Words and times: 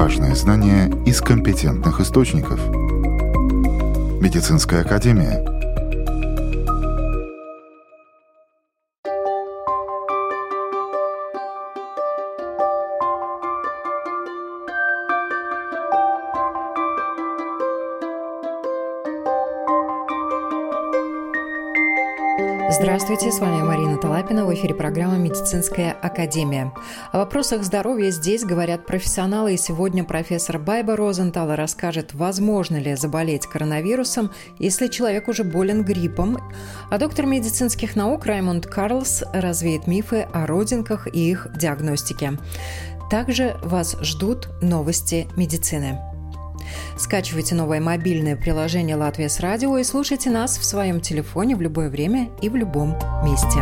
важные 0.00 0.34
знания 0.34 0.90
из 1.04 1.20
компетентных 1.20 2.00
источников. 2.00 2.58
Медицинская 4.18 4.80
академия– 4.80 5.44
с 23.40 23.42
вами 23.42 23.62
Марина 23.62 23.96
Талапина, 23.96 24.44
в 24.44 24.52
эфире 24.52 24.74
программа 24.74 25.16
«Медицинская 25.16 25.92
академия». 25.92 26.74
О 27.10 27.20
вопросах 27.20 27.64
здоровья 27.64 28.10
здесь 28.10 28.44
говорят 28.44 28.84
профессионалы, 28.84 29.54
и 29.54 29.56
сегодня 29.56 30.04
профессор 30.04 30.58
Байба 30.58 30.94
Розентал 30.94 31.54
расскажет, 31.54 32.12
возможно 32.12 32.76
ли 32.76 32.94
заболеть 32.96 33.46
коронавирусом, 33.46 34.30
если 34.58 34.88
человек 34.88 35.26
уже 35.28 35.44
болен 35.44 35.84
гриппом, 35.84 36.36
а 36.90 36.98
доктор 36.98 37.24
медицинских 37.24 37.96
наук 37.96 38.26
Раймонд 38.26 38.66
Карлс 38.66 39.24
развеет 39.32 39.86
мифы 39.86 40.28
о 40.34 40.46
родинках 40.46 41.06
и 41.06 41.30
их 41.30 41.46
диагностике. 41.56 42.32
Также 43.10 43.56
вас 43.62 43.96
ждут 44.02 44.50
новости 44.60 45.28
медицины. 45.36 46.09
Скачивайте 46.96 47.54
новое 47.54 47.80
мобильное 47.80 48.36
приложение 48.36 48.96
«Латвия 48.96 49.28
с 49.28 49.40
радио» 49.40 49.76
и 49.78 49.84
слушайте 49.84 50.30
нас 50.30 50.58
в 50.58 50.64
своем 50.64 51.00
телефоне 51.00 51.56
в 51.56 51.60
любое 51.60 51.90
время 51.90 52.30
и 52.42 52.48
в 52.48 52.56
любом 52.56 52.96
месте. 53.24 53.60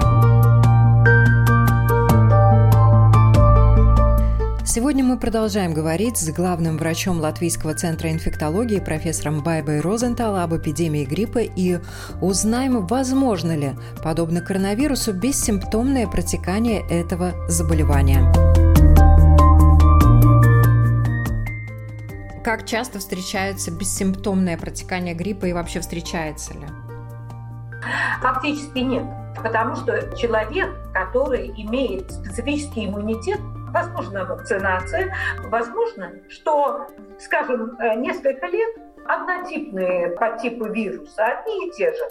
Сегодня 4.79 5.03
мы 5.03 5.19
продолжаем 5.19 5.73
говорить 5.73 6.19
с 6.19 6.31
главным 6.31 6.77
врачом 6.77 7.21
Латвийского 7.21 7.75
центра 7.75 8.13
инфектологии 8.13 8.81
профессором 8.81 9.43
Байбой 9.43 9.81
Розентал 9.81 10.37
об 10.37 10.55
эпидемии 10.55 11.07
гриппа 11.07 11.39
и 11.39 11.79
узнаем, 12.21 12.87
возможно 12.87 13.57
ли, 13.57 13.71
подобно 14.05 14.43
коронавирусу, 14.43 15.15
бессимптомное 15.15 16.07
протекание 16.07 16.87
этого 16.91 17.33
заболевания. 17.49 18.31
Как 22.49 22.65
часто 22.65 22.99
встречается 22.99 23.71
бессимптомное 23.71 24.57
протекание 24.57 25.13
гриппа 25.15 25.45
и 25.45 25.53
вообще 25.53 25.81
встречается 25.81 26.55
ли? 26.55 26.67
Фактически 28.23 28.79
нет. 28.79 29.05
Потому 29.37 29.77
что 29.77 30.17
человек, 30.17 30.71
который 30.95 31.49
имеет 31.59 32.11
специфический 32.11 32.87
иммунитет, 32.87 33.39
возможно, 33.71 34.25
вакцинация, 34.25 35.15
возможно, 35.51 36.11
что, 36.31 36.87
скажем, 37.21 37.79
э, 37.81 37.97
несколько 37.97 38.47
лет 38.47 38.88
однотипные 39.09 40.11
по 40.11 40.39
типу 40.39 40.67
вируса, 40.67 41.25
одни 41.25 41.67
и 41.67 41.71
те 41.73 41.93
же. 41.93 42.05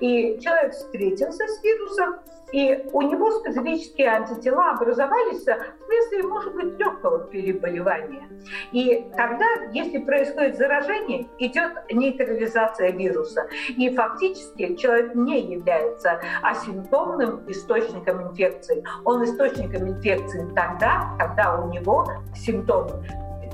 И 0.00 0.38
человек 0.40 0.72
встретился 0.72 1.46
с 1.46 1.62
вирусом, 1.62 2.16
и 2.52 2.88
у 2.92 3.02
него 3.02 3.32
специфические 3.32 4.08
антитела 4.08 4.70
образовались 4.70 5.40
вследствие, 5.40 6.22
может 6.22 6.54
быть, 6.54 6.78
легкого 6.78 7.24
переболевания. 7.24 8.28
И 8.70 9.04
тогда, 9.16 9.46
если 9.72 9.98
происходит 9.98 10.56
заражение, 10.56 11.26
идет 11.38 11.72
нейтрализация 11.90 12.92
вируса. 12.92 13.48
И 13.76 13.92
фактически 13.92 14.76
человек 14.76 15.16
не 15.16 15.40
является 15.40 16.20
асимптомным 16.42 17.42
источником 17.50 18.22
инфекции. 18.28 18.84
Он 19.04 19.24
источником 19.24 19.88
инфекции 19.88 20.46
тогда, 20.54 21.16
когда 21.18 21.60
у 21.60 21.72
него 21.72 22.06
симптомы 22.36 23.02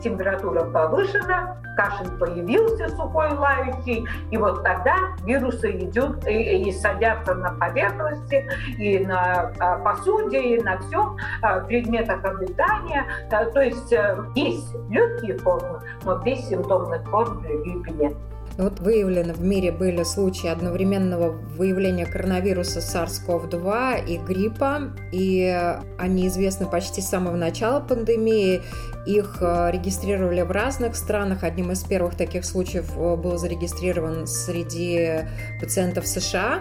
температура 0.00 0.64
повышена, 0.64 1.56
кашель 1.76 2.10
появился 2.18 2.88
сухой 2.90 3.32
лающий, 3.32 4.06
и 4.30 4.36
вот 4.36 4.62
тогда 4.62 4.96
вирусы 5.24 5.70
идут 5.70 6.26
и, 6.26 6.68
и 6.68 6.72
садятся 6.72 7.34
на 7.34 7.52
поверхности, 7.54 8.46
и 8.78 8.98
на 9.04 9.52
а, 9.58 9.78
посуде, 9.78 10.56
и 10.56 10.62
на 10.62 10.78
всем 10.78 11.16
а, 11.42 11.60
предметах 11.60 12.24
обитания. 12.24 13.04
То 13.30 13.60
есть 13.60 13.92
а, 13.92 14.26
есть 14.34 14.74
легкие 14.88 15.38
формы, 15.38 15.80
но 16.04 16.18
бессимптомных 16.18 17.08
форм 17.08 17.40
при 17.42 17.56
гриппе 17.62 17.92
нет. 17.92 18.14
Вот 18.60 18.78
выявлены 18.78 19.32
в 19.32 19.40
мире 19.40 19.72
были 19.72 20.02
случаи 20.02 20.48
одновременного 20.48 21.30
выявления 21.30 22.04
коронавируса 22.04 22.80
SARS-CoV-2 22.80 24.06
и 24.06 24.18
гриппа, 24.18 24.92
и 25.12 25.78
они 25.98 26.28
известны 26.28 26.66
почти 26.66 27.00
с 27.00 27.08
самого 27.08 27.36
начала 27.36 27.80
пандемии. 27.80 28.60
Их 29.06 29.38
э, 29.40 29.70
регистрировали 29.72 30.42
в 30.42 30.50
разных 30.50 30.94
странах. 30.96 31.42
Одним 31.42 31.72
из 31.72 31.82
первых 31.84 32.18
таких 32.18 32.44
случаев 32.44 32.92
э, 32.98 33.16
был 33.16 33.38
зарегистрирован 33.38 34.26
среди 34.26 35.20
пациентов 35.58 36.06
США 36.06 36.58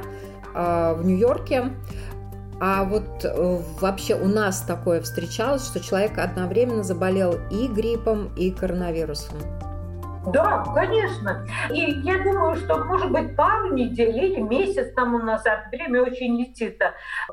э, 0.56 0.94
в 0.98 1.06
Нью-Йорке. 1.06 1.74
А 2.62 2.86
вот 2.86 3.26
вообще 3.82 4.16
у 4.16 4.28
нас 4.28 4.62
такое 4.62 5.02
встречалось, 5.02 5.66
что 5.66 5.82
человек 5.82 6.18
одновременно 6.18 6.84
заболел 6.84 7.36
и 7.52 7.68
гриппом, 7.68 8.34
и 8.38 8.52
коронавирусом. 8.52 9.38
Да, 10.28 10.64
конечно. 10.74 11.48
И 11.70 11.80
я 12.02 12.24
думаю, 12.24 12.56
что, 12.56 12.84
может 12.84 13.12
быть, 13.12 13.36
пару 13.36 13.74
недель 13.74 14.18
или 14.18 14.42
месяц 14.42 14.94
тому 14.94 15.18
назад, 15.18 15.68
время 15.72 16.02
очень 16.04 16.40
летит, 16.40 16.82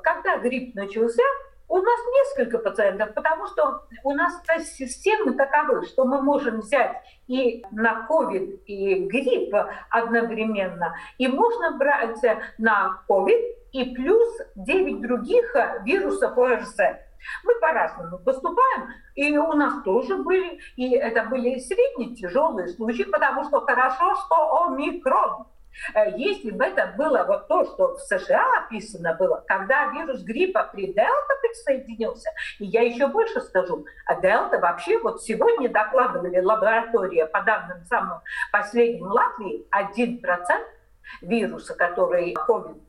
когда 0.02 0.38
грипп 0.38 0.74
начался, 0.74 1.22
у 1.68 1.78
нас 1.78 2.00
несколько 2.14 2.58
пациентов, 2.58 3.12
потому 3.14 3.46
что 3.48 3.82
у 4.04 4.12
нас 4.12 4.40
системы 4.64 5.32
таковы, 5.32 5.84
что 5.84 6.04
мы 6.04 6.22
можем 6.22 6.60
взять 6.60 6.92
и 7.26 7.64
на 7.72 8.06
COVID, 8.08 8.64
и 8.66 9.04
грипп 9.06 9.52
одновременно, 9.90 10.94
и 11.18 11.26
можно 11.26 11.76
брать 11.76 12.20
на 12.58 13.02
COVID 13.08 13.42
и 13.72 13.94
плюс 13.96 14.28
9 14.54 15.00
других 15.00 15.56
вирусов 15.84 16.38
ОРЗ. 16.38 16.76
Мы 17.44 17.54
по-разному 17.60 18.18
поступаем, 18.18 18.88
и 19.14 19.36
у 19.36 19.52
нас 19.52 19.82
тоже 19.84 20.16
были, 20.16 20.60
и 20.76 20.94
это 20.94 21.24
были 21.24 21.58
средние 21.58 22.14
тяжелые 22.14 22.68
случаи, 22.68 23.04
потому 23.04 23.44
что 23.44 23.60
хорошо, 23.60 24.14
что 24.14 24.64
омикрон. 24.64 25.46
Э, 25.94 26.16
если 26.16 26.50
бы 26.50 26.64
это 26.64 26.94
было 26.96 27.24
вот 27.24 27.48
то, 27.48 27.64
что 27.64 27.96
в 27.96 28.00
США 28.00 28.44
описано 28.64 29.14
было, 29.14 29.44
когда 29.46 29.92
вирус 29.92 30.22
гриппа 30.22 30.70
при 30.72 30.86
Дельта 30.86 31.34
присоединился, 31.42 32.30
и 32.58 32.66
я 32.66 32.82
еще 32.82 33.06
больше 33.08 33.40
скажу, 33.40 33.84
а 34.06 34.14
Дельта 34.20 34.58
вообще 34.58 34.98
вот 34.98 35.22
сегодня 35.22 35.68
докладывали 35.68 36.40
лаборатория 36.40 37.26
по 37.26 37.42
данным 37.42 37.84
самым 37.86 38.20
последним 38.52 39.06
Латвии, 39.06 39.66
1% 39.70 40.20
вируса, 41.22 41.74
который 41.74 42.34
COVID 42.48 42.80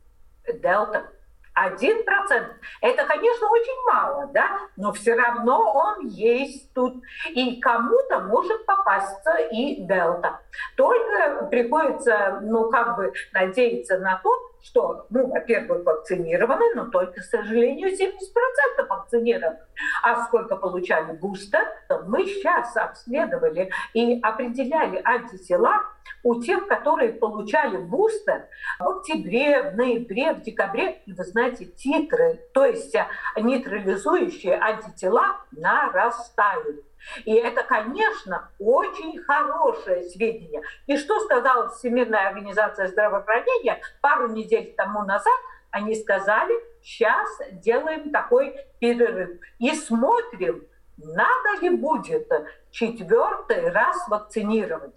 Дельта 0.54 1.10
один 1.58 2.04
процент. 2.06 2.54
Это, 2.82 3.04
конечно, 3.06 3.50
очень 3.50 3.84
мало, 3.88 4.28
да, 4.28 4.60
но 4.76 4.94
все 4.94 5.16
равно 5.16 5.72
он 5.74 6.06
есть 6.06 6.72
тут. 6.74 7.02
И 7.30 7.60
кому-то 7.60 8.20
может 8.20 8.64
попасться 8.66 9.34
и 9.52 9.82
дельта. 9.82 10.40
Только 10.76 11.48
приходится, 11.50 12.40
ну, 12.44 12.70
как 12.70 12.96
бы 12.96 13.12
надеяться 13.34 13.98
на 13.98 14.20
то, 14.24 14.30
что, 14.68 15.06
ну, 15.10 15.28
во-первых, 15.28 15.86
вакцинированы, 15.86 16.76
но 16.76 16.90
только, 16.90 17.22
к 17.22 17.24
сожалению, 17.24 17.90
70% 17.90 18.88
вакцинированы. 18.88 19.60
А 20.04 20.26
сколько 20.26 20.56
получали 20.56 21.14
бустер, 21.14 21.66
мы 22.08 22.26
сейчас 22.26 22.76
обследовали 22.76 23.70
и 23.94 24.20
определяли 24.22 25.02
антитела 25.04 25.82
у 26.24 26.42
тех, 26.42 26.68
которые 26.68 27.14
получали 27.14 27.78
бустер 27.78 28.48
в 28.80 28.88
октябре, 28.88 29.72
в 29.72 29.76
ноябре, 29.76 30.34
в 30.34 30.42
декабре. 30.42 31.02
И 31.06 31.14
вы 31.14 31.24
знаете, 31.24 31.66
титры, 31.66 32.42
то 32.54 32.66
есть 32.66 32.96
нейтрализующие 33.36 34.56
антитела 34.60 35.38
нарастают. 35.52 36.84
И 37.26 37.34
это, 37.34 37.64
конечно, 37.64 38.52
очень 38.60 39.22
хорошее 39.24 40.04
сведение. 40.04 40.62
И 40.88 40.98
что 40.98 41.20
сказала 41.22 41.70
Всемирная 41.70 42.28
организация 42.28 42.88
здравоохранения 42.88 43.82
пару 44.02 44.28
недель 44.30 44.74
тому 44.76 45.04
назад? 45.04 45.40
Они 45.72 45.96
сказали, 45.96 46.54
сейчас 46.82 47.28
делаем 47.52 48.12
такой 48.12 48.56
перерыв 48.80 49.40
и 49.60 49.74
смотрим, 49.76 50.67
надо 50.98 51.62
ли 51.62 51.70
будет 51.70 52.28
четвертый 52.72 53.70
раз 53.70 54.08
вакцинировать 54.08 54.94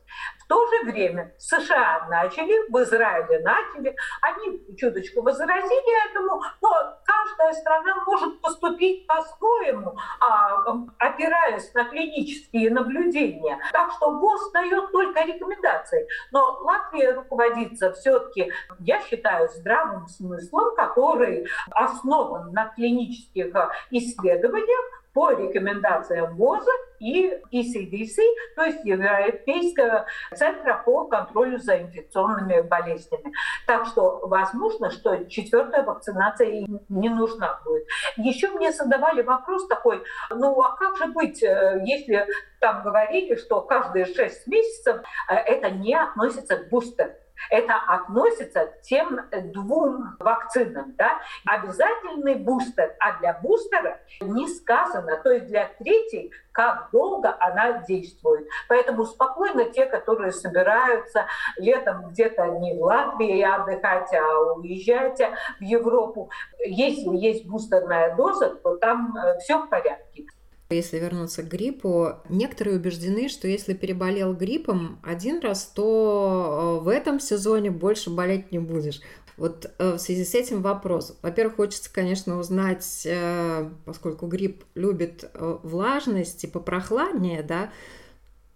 то 0.51 0.67
же 0.67 0.91
время 0.91 1.33
США 1.39 2.09
начали, 2.11 2.69
в 2.69 2.83
Израиле 2.83 3.39
начали, 3.39 3.97
они 4.21 4.77
чуточку 4.77 5.23
возразили 5.23 6.11
этому, 6.11 6.43
но 6.61 6.71
каждая 7.05 7.53
страна 7.53 8.03
может 8.05 8.41
поступить 8.41 9.07
по-своему, 9.07 9.97
а, 10.21 10.57
опираясь 10.99 11.73
на 11.73 11.85
клинические 11.85 12.73
наблюдения. 12.73 13.61
Так 13.71 13.93
что 13.93 14.11
ВОЗ 14.19 14.51
дает 14.51 14.91
только 14.91 15.23
рекомендации. 15.23 16.09
Но 16.33 16.59
Латвия 16.63 17.13
руководится 17.13 17.93
все-таки, 17.93 18.53
я 18.81 19.01
считаю, 19.03 19.49
здравым 19.51 20.09
смыслом, 20.09 20.75
который 20.75 21.47
основан 21.71 22.53
на 22.53 22.67
клинических 22.75 23.55
исследованиях, 23.93 25.00
по 25.13 25.31
рекомендациям 25.31 26.37
ВОЗа 26.37 26.71
и 27.01 27.33
ECDC, 27.53 28.17
то 28.57 28.65
есть 28.65 28.85
Европейского 28.85 30.07
центра 30.35 30.83
по 30.85 31.07
контролю 31.07 31.59
за 31.59 31.79
инфекционными 31.79 32.61
болезнями. 32.61 33.33
Так 33.67 33.87
что 33.87 34.21
возможно, 34.27 34.91
что 34.91 35.25
четвертая 35.25 35.83
вакцинация 35.83 36.67
не 36.89 37.09
нужна 37.09 37.61
будет. 37.65 37.87
Еще 38.17 38.51
мне 38.51 38.73
задавали 38.73 39.23
вопрос 39.23 39.67
такой, 39.67 40.03
ну 40.31 40.61
а 40.61 40.77
как 40.77 40.97
же 40.97 41.07
быть, 41.07 41.43
э, 41.43 41.81
если 41.85 42.27
там 42.61 42.83
говорили, 42.83 43.37
что 43.37 43.63
каждые 43.63 44.05
шесть 44.05 44.47
месяцев 44.47 45.01
э, 45.29 45.35
это 45.35 45.71
не 45.71 45.95
относится 45.95 46.57
к 46.57 46.69
бустеру? 46.69 47.13
Это 47.49 47.75
относится 47.89 48.67
к 48.67 48.83
тем 48.83 49.21
двум 49.53 50.17
вакцинам. 50.19 50.95
Да? 50.97 51.19
Обязательный 51.47 52.35
бустер, 52.35 52.95
а 53.01 53.19
для 53.19 53.35
бустера 53.35 54.01
не 54.21 54.49
сказано, 54.49 55.17
то 55.23 55.31
есть 55.31 55.47
для 55.47 55.69
третьей, 55.79 56.33
как 56.53 56.91
долго 56.93 57.35
она 57.41 57.83
действует. 57.83 58.47
Поэтому 58.69 59.05
спокойно 59.05 59.65
те, 59.67 59.87
которые 59.87 60.33
собираются 60.33 61.27
летом 61.57 62.11
где-то 62.11 62.47
не 62.47 62.77
в 62.77 62.83
Латвии 62.83 63.41
отдыхать, 63.41 64.13
а 64.15 64.55
уезжать 64.55 65.21
в 65.59 65.63
Европу, 65.63 66.31
если 66.59 67.17
есть 67.17 67.47
бустерная 67.47 68.15
доза, 68.17 68.57
то 68.57 68.77
там 68.77 69.17
э, 69.17 69.39
все 69.39 69.59
в 69.63 69.69
порядке. 69.69 70.27
Если 70.71 71.01
вернуться 71.01 71.43
к 71.43 71.49
гриппу, 71.49 72.13
некоторые 72.29 72.77
убеждены, 72.77 73.29
что 73.29 73.49
если 73.49 73.75
переболел 73.75 74.35
гриппом 74.35 75.01
один 75.03 75.41
раз, 75.41 75.65
то 75.65 76.79
э, 76.79 76.85
в 76.85 76.89
этом 76.89 77.19
сезоне 77.19 77.73
больше 77.73 78.09
болеть 78.09 78.53
не 78.53 78.61
будешь. 78.61 79.01
Вот 79.37 79.69
э, 79.79 79.95
в 79.95 79.99
связи 79.99 80.25
с 80.25 80.33
этим 80.37 80.63
вопрос. 80.63 81.19
Во-первых, 81.23 81.57
хочется, 81.57 81.93
конечно, 81.93 82.39
узнать, 82.39 83.03
э, 83.05 83.69
поскольку 83.85 84.29
грипп 84.29 84.63
любит 84.77 85.29
влажность 85.35 86.45
и 86.45 86.47
попрохладнее, 86.47 87.43
да, 87.43 87.73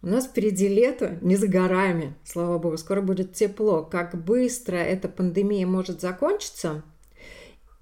у 0.01 0.07
нас 0.07 0.27
впереди 0.27 0.69
лето, 0.69 1.19
не 1.21 1.35
за 1.35 1.49
горами, 1.49 2.15
слава 2.23 2.59
богу, 2.59 2.77
скоро 2.77 3.01
будет 3.01 3.33
тепло. 3.33 3.83
Как 3.83 4.15
быстро 4.15 4.77
эта 4.77 5.09
пандемия 5.09 5.67
может 5.67 6.01
закончиться– 6.01 6.85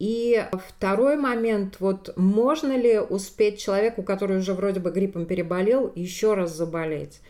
и 0.03 0.45
второй 0.67 1.15
момент, 1.15 1.77
вот 1.79 2.13
можно 2.17 2.73
ли 2.73 2.99
успеть 2.99 3.61
человеку, 3.61 4.03
который 4.03 4.39
уже 4.39 4.53
вроде 4.53 4.81
бы 4.81 4.91
гриппом 4.91 5.27
переболел, 5.27 5.93
еще 5.95 6.35
раз 6.35 6.51
заболеть? 6.51 7.21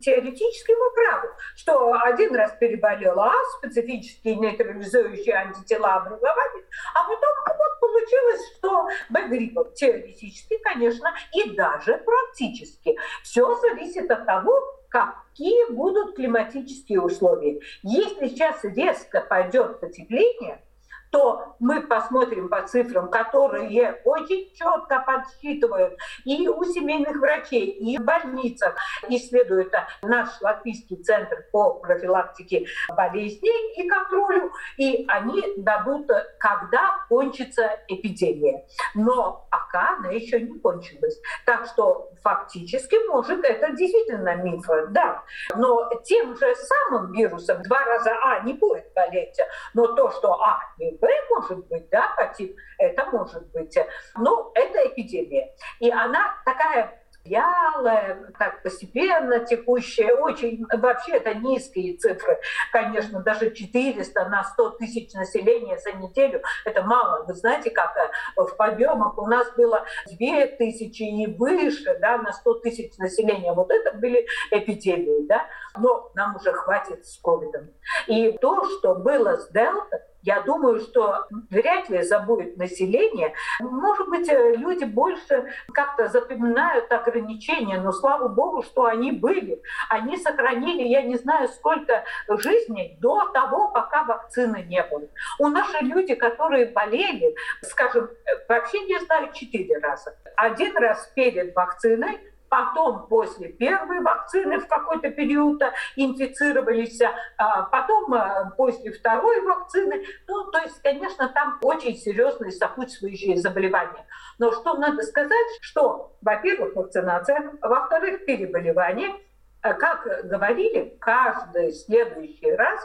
Теоретически 0.00 0.72
мы 0.72 0.90
правы, 0.92 1.28
что 1.54 1.92
один 2.02 2.34
раз 2.34 2.52
переболел, 2.58 3.20
а 3.20 3.32
специфические 3.58 4.34
нейтрализующие 4.34 5.36
антитела 5.36 5.98
образовались, 5.98 6.64
а 6.96 7.04
потом 7.04 7.30
вот 7.46 7.80
получилось, 7.80 8.40
что 8.56 8.88
Б 9.10 9.28
гриппом. 9.28 9.72
Теоретически, 9.74 10.58
конечно, 10.64 11.14
и 11.32 11.50
даже 11.50 11.96
практически. 11.98 12.98
Все 13.22 13.54
зависит 13.54 14.10
от 14.10 14.26
того, 14.26 14.60
какие 14.88 15.70
будут 15.70 16.16
климатические 16.16 17.02
условия. 17.02 17.60
Если 17.84 18.26
сейчас 18.26 18.64
резко 18.64 19.20
пойдет 19.20 19.78
потепление– 19.78 20.60
то 21.10 21.56
мы 21.58 21.82
посмотрим 21.82 22.48
по 22.48 22.62
цифрам, 22.62 23.10
которые 23.10 24.00
очень 24.04 24.52
четко 24.54 25.00
подсчитывают 25.00 25.96
и 26.24 26.48
у 26.48 26.64
семейных 26.64 27.16
врачей, 27.16 27.66
и 27.66 27.98
в 27.98 28.02
больницах. 28.02 28.76
Исследует 29.08 29.72
наш 30.02 30.28
Латвийский 30.40 31.02
центр 31.02 31.44
по 31.52 31.74
профилактике 31.74 32.66
болезней 32.96 33.74
и 33.76 33.88
контролю, 33.88 34.52
и 34.76 35.04
они 35.08 35.42
дадут, 35.58 36.08
когда 36.38 37.04
кончится 37.08 37.80
эпидемия. 37.88 38.64
Но 38.94 39.46
пока 39.50 39.96
она 39.96 40.10
еще 40.10 40.40
не 40.40 40.58
кончилась. 40.58 41.20
Так 41.44 41.66
что 41.66 42.10
фактически, 42.22 42.96
может, 43.08 43.44
это 43.44 43.72
действительно 43.72 44.36
миф, 44.36 44.64
да. 44.90 45.22
Но 45.56 45.90
тем 46.04 46.36
же 46.36 46.54
самым 46.54 47.12
вирусом 47.12 47.62
два 47.62 47.84
раза 47.84 48.12
А 48.24 48.40
не 48.40 48.52
будет 48.54 48.92
болеть, 48.94 49.38
но 49.74 49.88
то, 49.88 50.10
что 50.10 50.34
А 50.40 50.60
и 50.78 50.99
Б 51.00 51.08
может 51.30 51.66
быть, 51.68 51.88
да, 51.90 52.08
хотим, 52.16 52.54
это 52.78 53.06
может 53.06 53.50
быть. 53.52 53.76
Но 54.16 54.52
это 54.54 54.88
эпидемия. 54.88 55.54
И 55.78 55.90
она 55.90 56.36
такая 56.44 57.00
вялая, 57.24 58.32
так 58.38 58.62
постепенно 58.62 59.40
текущая, 59.40 60.14
очень, 60.14 60.64
вообще 60.72 61.16
это 61.16 61.34
низкие 61.34 61.96
цифры, 61.96 62.38
конечно, 62.72 63.20
даже 63.20 63.50
400 63.50 64.28
на 64.28 64.42
100 64.42 64.70
тысяч 64.70 65.12
населения 65.12 65.78
за 65.78 65.92
неделю, 65.92 66.42
это 66.64 66.82
мало. 66.82 67.24
Вы 67.24 67.34
знаете, 67.34 67.70
как 67.70 67.94
э, 67.96 68.10
в 68.36 68.56
подъемах 68.56 69.18
у 69.18 69.26
нас 69.26 69.52
было 69.54 69.84
2 70.06 70.46
тысячи 70.58 71.02
и 71.02 71.26
выше, 71.26 71.98
да, 72.00 72.18
на 72.18 72.32
100 72.32 72.54
тысяч 72.60 72.96
населения. 72.98 73.52
Вот 73.52 73.70
это 73.70 73.92
были 73.96 74.26
эпидемии, 74.50 75.26
да, 75.26 75.46
но 75.76 76.10
нам 76.14 76.36
уже 76.36 76.52
хватит 76.52 77.06
с 77.06 77.18
ковидом. 77.18 77.70
И 78.06 78.32
то, 78.40 78.64
что 78.64 78.94
было 78.94 79.36
с 79.36 79.48
Дельта, 79.50 80.09
я 80.22 80.40
думаю, 80.42 80.80
что 80.80 81.26
вряд 81.50 81.88
ли 81.88 82.02
забудет 82.02 82.56
население. 82.56 83.34
Может 83.60 84.08
быть, 84.08 84.28
э, 84.28 84.54
люди 84.56 84.84
больше 84.84 85.50
как-то 85.72 86.08
запоминают 86.08 86.92
ограничения, 86.92 87.80
но 87.80 87.92
слава 87.92 88.28
богу, 88.28 88.62
что 88.62 88.84
они 88.84 89.12
были. 89.12 89.62
Они 89.88 90.16
сохранили, 90.16 90.82
я 90.82 91.02
не 91.02 91.16
знаю, 91.16 91.48
сколько 91.48 92.04
жизней 92.28 92.98
до 93.00 93.28
того, 93.28 93.68
пока 93.68 94.04
вакцины 94.04 94.64
не 94.68 94.82
было. 94.82 95.08
У 95.38 95.48
наши 95.48 95.78
люди, 95.84 96.14
которые 96.14 96.66
болели, 96.66 97.34
скажем, 97.62 98.04
э, 98.04 98.30
вообще 98.48 98.80
не 98.80 98.98
знаю, 99.00 99.32
четыре 99.32 99.78
раза. 99.78 100.16
Один 100.36 100.76
раз 100.76 101.10
перед 101.14 101.54
вакциной, 101.54 102.18
потом 102.50 103.06
после 103.06 103.48
первой 103.48 104.00
вакцины 104.00 104.58
в 104.58 104.66
какой-то 104.66 105.10
период 105.10 105.62
инфицировались, 105.96 107.00
а 107.38 107.62
потом 107.62 108.12
а, 108.12 108.52
после 108.56 108.92
второй 108.92 109.40
вакцины. 109.42 110.04
Ну, 110.26 110.50
то 110.50 110.58
есть, 110.58 110.82
конечно, 110.82 111.28
там 111.28 111.58
очень 111.62 111.96
серьезные 111.96 112.50
сопутствующие 112.50 113.36
заболевания. 113.36 114.04
Но 114.38 114.52
что 114.52 114.74
надо 114.74 115.02
сказать, 115.02 115.46
что, 115.60 116.16
во-первых, 116.20 116.74
вакцинация, 116.74 117.52
во-вторых, 117.62 118.26
переболевание, 118.26 119.14
как 119.62 120.26
говорили, 120.26 120.96
каждый 121.00 121.72
следующий 121.72 122.50
раз 122.52 122.80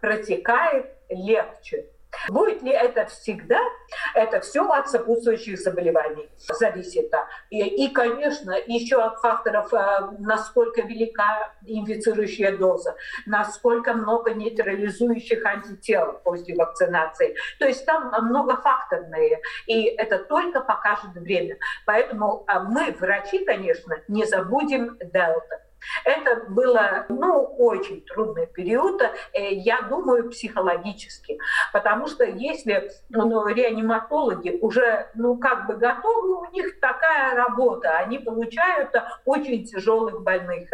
протекает 0.00 0.86
легче. 1.10 1.86
Будет 2.28 2.62
ли 2.62 2.70
это 2.70 3.06
всегда? 3.06 3.58
Это 4.14 4.40
все 4.40 4.68
от 4.70 4.88
сопутствующих 4.88 5.58
заболеваний 5.58 6.30
зависит. 6.36 7.12
И, 7.50 7.58
и 7.58 7.88
конечно, 7.88 8.52
еще 8.66 9.02
от 9.02 9.18
факторов, 9.20 9.72
э, 9.72 10.08
насколько 10.18 10.82
велика 10.82 11.52
инфицирующая 11.66 12.56
доза, 12.56 12.96
насколько 13.26 13.94
много 13.94 14.34
нейтрализующих 14.34 15.44
антител 15.44 16.20
после 16.24 16.54
вакцинации. 16.54 17.36
То 17.58 17.66
есть 17.66 17.84
там 17.86 18.12
многофакторные, 18.24 19.40
и 19.66 19.84
это 19.84 20.18
только 20.18 20.60
покажет 20.60 21.12
время. 21.14 21.56
Поэтому 21.86 22.44
э, 22.46 22.58
мы, 22.60 22.92
врачи, 22.92 23.44
конечно, 23.44 23.96
не 24.08 24.24
забудем 24.26 24.98
дельта. 24.98 25.61
Это 26.04 26.44
было, 26.48 27.06
ну, 27.08 27.42
очень 27.58 28.02
трудный 28.02 28.46
период, 28.46 29.02
э, 29.02 29.54
я 29.54 29.82
думаю, 29.82 30.30
психологически. 30.30 31.38
Потому 31.72 32.06
что 32.06 32.24
если 32.24 32.90
ну, 33.08 33.46
реаниматологи 33.46 34.58
уже, 34.60 35.10
ну, 35.14 35.36
как 35.36 35.66
бы 35.66 35.74
готовы, 35.74 36.48
у 36.48 36.50
них 36.52 36.80
такая 36.80 37.34
работа, 37.34 37.90
они 37.98 38.18
получают 38.18 38.90
очень 39.24 39.64
тяжелых 39.64 40.22
больных. 40.22 40.68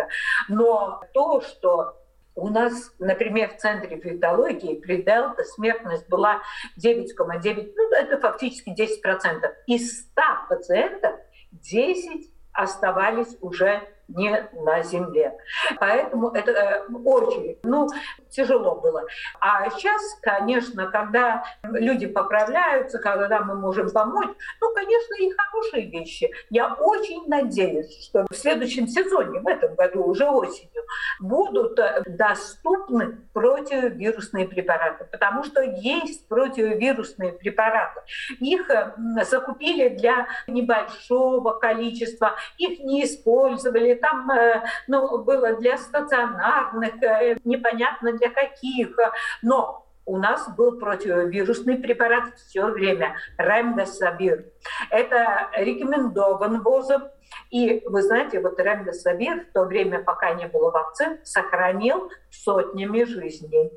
Но 0.48 1.02
то, 1.12 1.40
что 1.40 1.96
у 2.38 2.48
нас, 2.48 2.92
например, 3.00 3.50
в 3.50 3.56
Центре 3.56 3.96
инфектологии 3.96 4.76
при 4.76 5.02
Делта 5.02 5.42
смертность 5.42 6.08
была 6.08 6.42
9,9, 6.78 7.72
ну, 7.76 7.92
это 7.92 8.18
фактически 8.18 8.70
10%. 8.70 9.52
Из 9.66 10.02
100 10.02 10.22
пациентов 10.48 11.16
10 11.50 12.30
оставались 12.52 13.36
уже 13.40 13.82
не 14.08 14.48
на 14.52 14.82
земле. 14.82 15.36
Поэтому 15.78 16.30
это 16.30 16.50
э, 16.50 16.86
очень, 17.04 17.58
ну, 17.62 17.88
тяжело 18.30 18.74
было. 18.76 19.04
А 19.40 19.68
сейчас, 19.70 20.02
конечно, 20.22 20.90
когда 20.90 21.44
люди 21.62 22.06
поправляются, 22.06 22.98
когда 22.98 23.40
мы 23.40 23.54
можем 23.54 23.90
помочь, 23.90 24.30
ну, 24.60 24.74
конечно, 24.74 25.14
и 25.20 25.30
хорошие 25.30 25.90
вещи. 25.90 26.30
Я 26.50 26.74
очень 26.74 27.26
надеюсь, 27.28 28.06
что 28.06 28.26
в 28.30 28.34
следующем 28.34 28.88
сезоне, 28.88 29.40
в 29.40 29.46
этом 29.46 29.74
году, 29.74 30.04
уже 30.04 30.26
осенью, 30.28 30.82
будут 31.20 31.78
э, 31.78 32.02
доступны 32.06 33.18
противовирусные 33.32 34.48
препараты, 34.48 35.04
потому 35.04 35.44
что 35.44 35.62
есть 35.62 36.26
противовирусные 36.28 37.32
препараты. 37.32 38.00
Их 38.40 38.70
э, 38.70 38.94
закупили 39.24 39.88
для 39.88 40.26
небольшого 40.46 41.52
количества, 41.58 42.36
их 42.56 42.80
не 42.80 43.04
использовали, 43.04 43.97
там 44.00 44.30
э, 44.30 44.62
ну, 44.86 45.18
было 45.18 45.54
для 45.54 45.76
стационарных, 45.78 47.02
э, 47.02 47.36
непонятно 47.44 48.12
для 48.12 48.30
каких, 48.30 48.96
но 49.42 49.84
у 50.08 50.16
нас 50.16 50.48
был 50.56 50.78
противовирусный 50.78 51.76
препарат 51.76 52.34
все 52.36 52.66
время, 52.66 53.14
ремдесавир. 53.36 54.46
Это 54.90 55.50
рекомендован 55.54 56.62
ВОЗом, 56.62 57.02
и 57.50 57.82
вы 57.86 58.02
знаете, 58.02 58.40
вот 58.40 58.58
ремдесавир 58.58 59.46
в 59.46 59.52
то 59.52 59.64
время, 59.64 60.02
пока 60.02 60.34
не 60.34 60.46
было 60.46 60.70
вакцин, 60.70 61.18
сохранил 61.24 62.10
сотнями 62.30 63.04
жизней. 63.04 63.70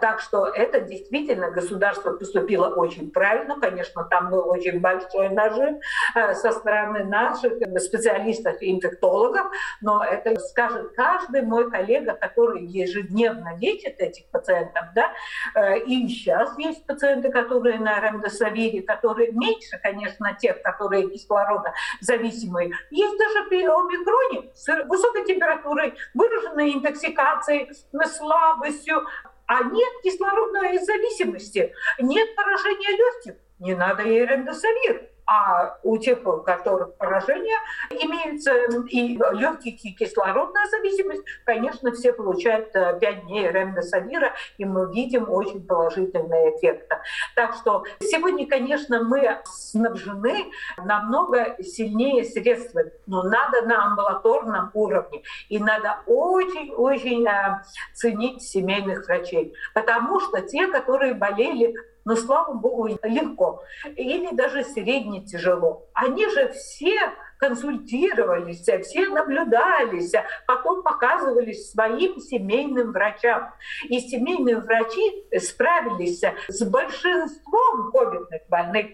Так 0.00 0.20
что 0.20 0.46
это 0.46 0.80
действительно 0.80 1.50
государство 1.50 2.12
поступило 2.12 2.68
очень 2.68 3.10
правильно. 3.10 3.58
Конечно, 3.58 4.04
там 4.04 4.30
был 4.30 4.48
очень 4.48 4.80
большой 4.80 5.30
нажим 5.30 5.80
э, 6.14 6.34
со 6.34 6.52
стороны 6.52 7.04
наших 7.04 7.54
специалистов 7.78 8.60
и 8.60 8.70
инфектологов, 8.70 9.46
но 9.80 10.04
это 10.04 10.38
скажет 10.40 10.92
каждый 10.94 11.42
мой 11.42 11.70
коллега, 11.70 12.14
который 12.14 12.64
ежедневно 12.64 13.56
лечит 13.58 13.98
этих 13.98 14.26
пациентов. 14.26 14.84
Да? 14.94 15.12
Э, 15.54 15.78
и 15.78 16.06
сейчас 16.08 16.56
есть 16.58 16.86
пациенты, 16.86 17.30
которые 17.30 17.78
на 17.78 18.00
ремдесавире, 18.00 18.82
которые 18.82 19.32
меньше, 19.32 19.78
конечно, 19.82 20.36
тех, 20.38 20.62
которые 20.62 21.08
кислородозависимые. 21.10 22.72
Есть 22.94 23.18
даже 23.18 23.42
при 23.48 23.64
омикроне 23.64 24.52
с 24.54 24.68
высокой 24.84 25.24
температурой, 25.24 25.94
выраженной 26.14 26.74
интоксикацией, 26.74 27.68
слабостью, 28.06 29.04
а 29.46 29.64
нет 29.64 29.92
кислородной 30.04 30.78
зависимости, 30.78 31.74
нет 31.98 32.36
поражения 32.36 32.96
легких, 32.96 33.34
не 33.58 33.74
надо 33.74 34.04
и 34.04 34.24
ремдесавир. 34.24 35.10
А 35.26 35.78
у 35.82 35.96
тех, 35.96 36.26
у 36.26 36.42
которых 36.42 36.96
поражение 36.96 37.56
имеется 37.90 38.52
и 38.88 39.16
легких, 39.16 39.84
и 39.84 39.92
кислородная 39.92 40.66
зависимость, 40.66 41.22
конечно, 41.44 41.92
все 41.92 42.12
получают 42.12 42.72
5 42.72 43.02
э, 43.02 43.12
дней 43.22 43.50
ремдесавира, 43.50 44.34
и 44.58 44.64
мы 44.64 44.92
видим 44.92 45.30
очень 45.30 45.66
положительные 45.66 46.56
эффекты. 46.56 46.96
Так 47.34 47.54
что 47.54 47.84
сегодня, 48.00 48.46
конечно, 48.46 49.02
мы 49.02 49.40
снабжены 49.44 50.50
намного 50.76 51.56
сильнее 51.62 52.24
средствами, 52.24 52.92
но 53.06 53.22
надо 53.22 53.62
на 53.62 53.86
амбулаторном 53.86 54.70
уровне, 54.74 55.22
и 55.48 55.58
надо 55.58 56.00
очень-очень 56.06 57.26
э, 57.26 57.62
ценить 57.94 58.42
семейных 58.42 59.06
врачей, 59.06 59.54
потому 59.72 60.20
что 60.20 60.42
те, 60.42 60.66
которые 60.66 61.14
болели 61.14 61.74
но, 62.04 62.16
слава 62.16 62.52
богу, 62.54 62.88
легко. 63.02 63.62
Или 63.96 64.34
даже 64.34 64.64
средне 64.64 65.24
тяжело. 65.24 65.86
Они 65.94 66.28
же 66.28 66.50
все 66.52 66.98
консультировались, 67.38 68.62
все 68.62 69.08
наблюдались, 69.08 70.12
потом 70.46 70.82
показывались 70.82 71.70
своим 71.70 72.18
семейным 72.18 72.92
врачам. 72.92 73.52
И 73.88 74.00
семейные 74.00 74.58
врачи 74.58 75.26
справились 75.38 76.22
с 76.48 76.64
большинством 76.64 77.90
ковидных 77.92 78.42
больных. 78.48 78.86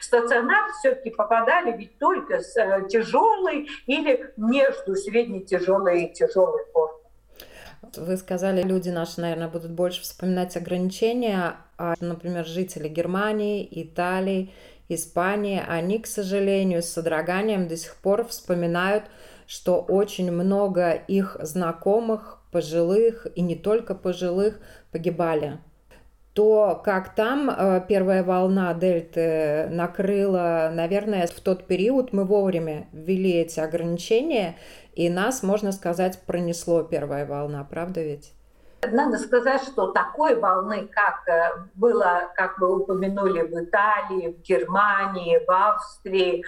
В 0.00 0.04
стационар 0.04 0.70
все-таки 0.78 1.10
попадали 1.10 1.76
ведь 1.76 1.98
только 1.98 2.40
с 2.40 2.56
э, 2.56 2.86
тяжелой 2.88 3.68
или 3.86 4.32
между 4.36 4.94
средне-тяжелой 4.94 6.04
и 6.04 6.12
тяжелой 6.12 6.64
формой. 6.72 6.95
Вы 7.96 8.16
сказали, 8.16 8.62
люди 8.62 8.88
наши, 8.88 9.20
наверное, 9.20 9.48
будут 9.48 9.70
больше 9.70 10.02
вспоминать 10.02 10.56
ограничения, 10.56 11.56
а, 11.78 11.94
например, 12.00 12.44
жители 12.46 12.88
Германии, 12.88 13.66
Италии, 13.70 14.52
Испании, 14.88 15.62
они, 15.66 15.98
к 15.98 16.06
сожалению, 16.06 16.82
с 16.82 16.86
содроганием 16.86 17.68
до 17.68 17.76
сих 17.76 17.96
пор 17.96 18.26
вспоминают, 18.26 19.04
что 19.46 19.80
очень 19.80 20.30
много 20.30 20.92
их 20.92 21.36
знакомых, 21.40 22.42
пожилых 22.50 23.26
и 23.34 23.40
не 23.40 23.56
только 23.56 23.94
пожилых 23.94 24.60
погибали. 24.90 25.58
То 26.32 26.80
как 26.84 27.14
там 27.14 27.48
э, 27.48 27.82
первая 27.88 28.22
волна 28.22 28.74
дельты 28.74 29.68
накрыла, 29.70 30.70
наверное, 30.72 31.26
в 31.26 31.40
тот 31.40 31.66
период 31.66 32.12
мы 32.12 32.24
вовремя 32.24 32.88
ввели 32.92 33.32
эти 33.32 33.58
ограничения, 33.58 34.56
и 34.96 35.10
нас, 35.10 35.42
можно 35.42 35.72
сказать, 35.72 36.22
пронесло 36.26 36.82
первая 36.82 37.26
волна, 37.26 37.62
правда 37.64 38.02
ведь? 38.02 38.32
Надо 38.92 39.18
сказать, 39.18 39.62
что 39.62 39.88
такой 39.88 40.36
волны, 40.36 40.88
как 40.92 41.26
э, 41.28 41.66
было, 41.74 42.30
как 42.34 42.58
вы 42.58 42.76
упомянули, 42.76 43.42
в 43.42 43.64
Италии, 43.64 44.32
в 44.32 44.42
Германии, 44.42 45.40
в 45.46 45.50
Австрии, 45.50 46.44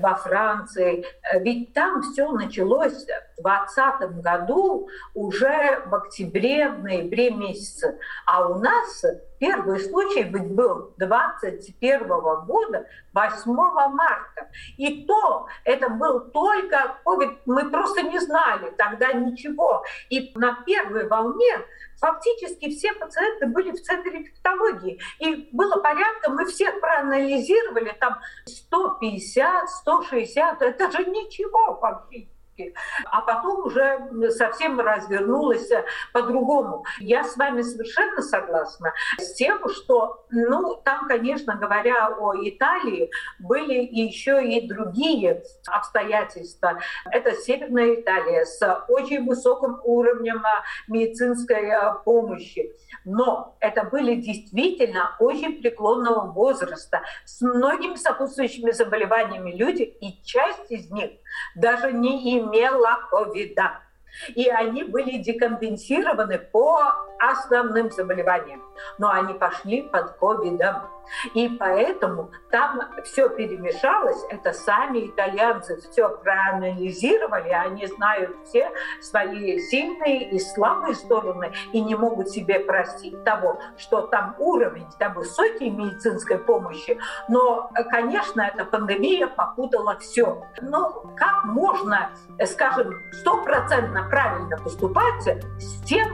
во 0.00 0.14
Франции, 0.14 1.04
э, 1.04 1.40
ведь 1.40 1.74
там 1.74 2.02
все 2.02 2.30
началось 2.32 3.04
в 3.36 3.42
2020 3.42 4.22
году 4.22 4.88
уже 5.14 5.82
в 5.86 5.94
октябре, 5.94 6.70
в 6.70 6.82
ноябре 6.82 7.30
месяце. 7.30 7.98
А 8.26 8.48
у 8.48 8.58
нас 8.58 9.04
Первый 9.38 9.80
случай 9.80 10.22
ведь 10.22 10.54
был 10.54 10.94
21 10.98 12.08
года, 12.46 12.86
8 13.12 13.52
марта. 13.54 14.50
И 14.76 15.04
то 15.04 15.46
это 15.64 15.88
был 15.90 16.20
только 16.30 16.98
COVID, 17.04 17.38
мы 17.46 17.70
просто 17.70 18.02
не 18.02 18.18
знали 18.18 18.72
тогда 18.76 19.12
ничего. 19.12 19.84
И 20.10 20.32
на 20.34 20.62
первой 20.64 21.08
волне 21.08 21.64
фактически 22.00 22.70
все 22.70 22.92
пациенты 22.92 23.46
были 23.46 23.72
в 23.72 23.82
центре 23.82 24.18
инфектологии. 24.18 25.00
И 25.18 25.48
было 25.52 25.80
порядка, 25.80 26.30
мы 26.30 26.46
всех 26.46 26.80
проанализировали, 26.80 27.94
там 28.00 28.18
150, 28.46 29.68
160, 29.68 30.62
это 30.62 30.90
же 30.90 31.04
ничего 31.04 31.78
фактически 31.80 32.35
практически. 32.56 32.74
А 33.06 33.20
потом 33.22 33.66
уже 33.66 34.30
совсем 34.30 34.80
развернулось 34.80 35.70
по-другому. 36.12 36.84
Я 36.98 37.24
с 37.24 37.36
вами 37.36 37.62
совершенно 37.62 38.22
согласна 38.22 38.92
с 39.18 39.34
тем, 39.34 39.68
что, 39.68 40.24
ну, 40.30 40.76
там, 40.84 41.06
конечно, 41.08 41.56
говоря 41.56 42.08
о 42.08 42.34
Италии, 42.36 43.10
были 43.38 43.74
еще 43.74 44.44
и 44.44 44.66
другие 44.66 45.42
обстоятельства. 45.66 46.78
Это 47.10 47.32
Северная 47.32 47.94
Италия 47.94 48.44
с 48.44 48.84
очень 48.88 49.26
высоким 49.26 49.80
уровнем 49.84 50.42
медицинской 50.88 51.70
помощи. 52.04 52.72
Но 53.04 53.56
это 53.60 53.84
были 53.84 54.16
действительно 54.16 55.16
очень 55.18 55.60
преклонного 55.60 56.32
возраста, 56.32 57.02
с 57.24 57.40
многими 57.40 57.96
сопутствующими 57.96 58.70
заболеваниями 58.70 59.52
люди, 59.52 59.82
и 59.82 60.22
часть 60.24 60.70
из 60.70 60.90
них 60.90 61.10
даже 61.54 61.92
не 61.92 62.38
имела 62.38 62.98
ковида. 63.10 63.85
И 64.34 64.48
они 64.48 64.84
были 64.84 65.18
декомпенсированы 65.18 66.38
по 66.38 66.78
основным 67.18 67.90
заболеваниям. 67.90 68.62
Но 68.98 69.10
они 69.10 69.34
пошли 69.34 69.82
под 69.82 70.12
ковидом. 70.12 70.88
И 71.34 71.48
поэтому 71.48 72.30
там 72.50 72.80
все 73.04 73.28
перемешалось. 73.28 74.22
Это 74.28 74.52
сами 74.52 75.06
итальянцы 75.06 75.80
все 75.80 76.08
проанализировали. 76.08 77.50
Они 77.50 77.86
знают 77.86 78.36
все 78.44 78.70
свои 79.00 79.58
сильные 79.58 80.30
и 80.30 80.38
слабые 80.38 80.94
стороны 80.94 81.52
и 81.72 81.80
не 81.80 81.94
могут 81.94 82.28
себе 82.28 82.60
простить 82.60 83.22
того, 83.24 83.60
что 83.76 84.02
там 84.02 84.34
уровень 84.38 84.86
там 84.98 85.14
высокий 85.14 85.70
медицинской 85.70 86.38
помощи. 86.38 86.98
Но, 87.28 87.70
конечно, 87.90 88.42
эта 88.42 88.64
пандемия 88.64 89.28
попутала 89.28 89.98
все. 89.98 90.42
Но 90.60 91.04
как 91.16 91.44
можно, 91.44 92.10
скажем, 92.44 92.94
стопроцентно 93.12 94.05
правильно 94.10 94.56
поступать 94.58 95.22
с 95.58 95.82
тем, 95.84 96.08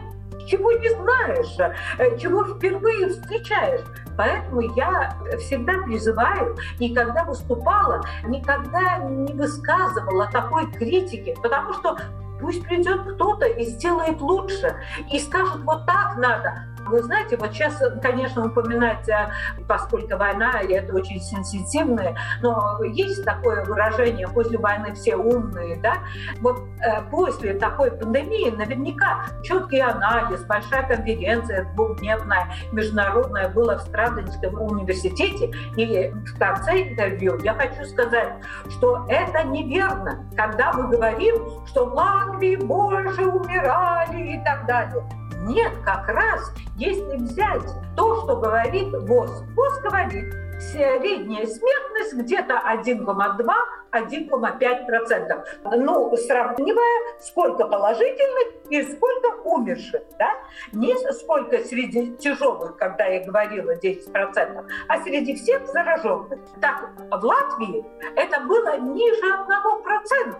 чего 0.47 0.73
не 0.73 0.89
знаешь, 0.89 1.75
э, 1.99 2.19
чего 2.19 2.45
впервые 2.45 3.09
встречаешь. 3.09 3.83
Поэтому 4.17 4.61
я 4.77 5.17
всегда 5.39 5.75
призываю, 5.85 6.57
и 6.79 6.95
когда 6.95 7.25
выступала, 7.25 8.03
никогда 8.25 8.99
не 8.99 9.33
высказывала 9.33 10.29
такой 10.31 10.71
критики, 10.73 11.35
потому 11.43 11.73
что 11.75 11.97
пусть 12.41 12.63
придет 12.65 13.15
кто-то 13.15 13.47
и 13.47 13.65
сделает 13.65 14.21
лучше, 14.21 14.75
и 15.11 15.19
скажет, 15.19 15.61
вот 15.65 15.87
так 15.87 16.17
надо, 16.17 16.67
вы 16.87 17.03
знаете, 17.03 17.37
вот 17.37 17.53
сейчас, 17.53 17.83
конечно, 18.03 18.47
упоминать, 18.47 19.09
э, 19.09 19.31
поскольку 19.67 20.17
война, 20.17 20.61
и 20.61 20.73
это 20.73 20.95
очень 20.95 21.21
сенситивное, 21.21 22.17
но 22.41 22.83
есть 22.85 23.25
такое 23.25 23.65
выражение 23.65 24.29
«после 24.29 24.59
войны 24.59 24.95
все 24.95 25.17
умные», 25.17 25.77
да? 25.81 25.95
Вот 26.41 26.61
э, 26.81 27.03
после 27.11 27.55
такой 27.55 27.91
пандемии 27.91 28.51
наверняка 28.51 29.27
четкий 29.43 29.81
анализ, 29.81 30.45
большая 30.45 30.87
конференция 30.87 31.65
двухдневная, 31.75 32.53
международная 32.73 33.49
была 33.49 33.77
в 33.77 33.83
Страдонском 33.83 34.61
университете, 34.61 35.51
и 35.77 36.11
в 36.11 36.39
конце 36.39 36.83
интервью 36.91 37.39
я 37.43 37.55
хочу 37.55 37.85
сказать, 37.85 38.35
что 38.71 39.07
это 39.09 39.45
неверно, 39.45 40.27
когда 40.37 40.73
мы 40.73 40.89
говорим, 40.89 41.67
что 41.67 41.87
в 41.87 41.95
Латвии 41.95 42.57
больше 42.57 43.25
умирали 43.25 44.35
и 44.35 44.45
так 44.45 44.67
далее. 44.67 45.03
Нет, 45.45 45.73
как 45.85 46.09
раз, 46.09 46.55
если 46.83 47.17
взять 47.17 47.63
то, 47.97 48.23
что 48.23 48.37
говорит 48.37 48.93
ВОЗ. 48.93 49.43
ВОЗ 49.55 49.81
говорит, 49.83 50.35
средняя 50.59 51.47
смертность 51.47 52.15
где-то 52.15 52.55
1,2-1,5%. 52.55 55.45
Ну, 55.77 56.17
сравнивая, 56.17 57.21
сколько 57.21 57.69
положительных 57.69 58.49
и 58.69 58.83
сколько 58.83 59.29
умерших. 59.45 60.03
Да? 60.19 60.35
Не 60.73 60.97
сколько 61.13 61.59
среди 61.59 62.17
тяжелых, 62.17 62.77
когда 62.77 63.07
я 63.07 63.25
говорила 63.25 63.77
10%, 63.77 64.65
а 64.89 65.01
среди 65.03 65.37
всех 65.37 65.65
зараженных. 65.69 66.41
Так, 66.61 66.91
в 67.11 67.25
Латвии 67.25 67.85
это 68.17 68.41
было 68.41 68.77
ниже 68.79 69.23
1%. 69.23 70.37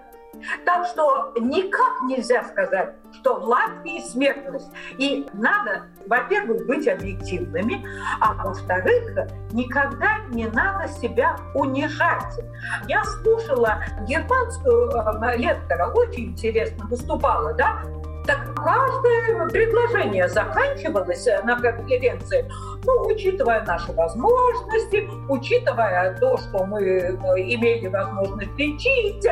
Так 0.65 0.87
что 0.87 1.33
никак 1.39 2.03
нельзя 2.03 2.45
сказать, 2.45 2.95
что 3.13 3.39
в 3.39 3.45
Латвии 3.45 4.01
смертность. 4.01 4.71
И 4.99 5.27
надо, 5.33 5.87
во-первых, 6.07 6.67
быть 6.67 6.89
объективными, 6.89 7.85
а 8.21 8.35
во-вторых, 8.35 9.29
никогда 9.53 10.19
не 10.31 10.47
надо 10.47 10.89
себя 10.89 11.37
унижать. 11.55 12.41
Я 12.89 13.05
слушала 13.05 13.83
германскую 14.07 14.91
э, 14.91 15.37
лектора, 15.37 15.93
очень 15.93 16.31
интересно 16.31 16.87
выступала, 16.87 17.53
да, 17.55 17.83
так 18.27 18.55
каждое 18.55 19.49
предложение 19.49 20.29
заканчивалось 20.29 21.27
на 21.43 21.61
конференции, 21.61 22.49
ну, 22.85 23.03
учитывая 23.07 23.65
наши 23.65 23.93
возможности, 23.93 25.09
учитывая 25.29 26.17
то, 26.19 26.37
что 26.39 26.65
мы 26.65 26.81
э, 26.83 27.17
имели 27.39 27.89
возможность 27.89 28.57
лечить, 28.57 29.27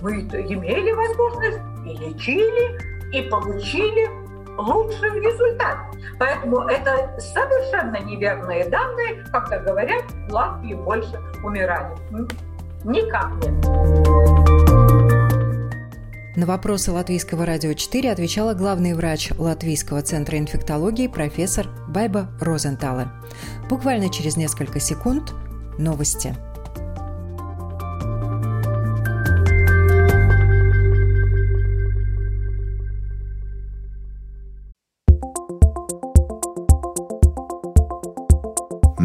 вы 0.00 0.20
имели 0.20 0.92
возможность 0.92 1.60
и 1.86 1.96
лечили, 1.96 2.78
и 3.12 3.28
получили 3.28 4.08
лучший 4.58 5.10
результат. 5.20 5.78
Поэтому 6.18 6.60
это 6.60 7.18
совершенно 7.18 7.98
неверные 8.00 8.68
данные, 8.68 9.24
когда 9.32 9.58
говорят, 9.60 10.04
в 10.28 10.32
Латвии 10.32 10.74
больше 10.74 11.20
умирали. 11.42 11.96
Никак 12.84 13.32
нет. 13.44 14.58
На 16.36 16.46
вопросы 16.46 16.92
Латвийского 16.92 17.44
радио 17.44 17.72
4 17.72 18.12
отвечала 18.12 18.54
главный 18.54 18.94
врач 18.94 19.32
Латвийского 19.36 20.02
центра 20.02 20.38
инфектологии 20.38 21.08
профессор 21.08 21.66
Байба 21.88 22.28
Розентале. 22.40 23.08
Буквально 23.68 24.08
через 24.08 24.36
несколько 24.36 24.78
секунд 24.78 25.34
новости. 25.78 26.36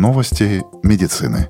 Новости 0.04 0.62
медицины. 0.84 1.48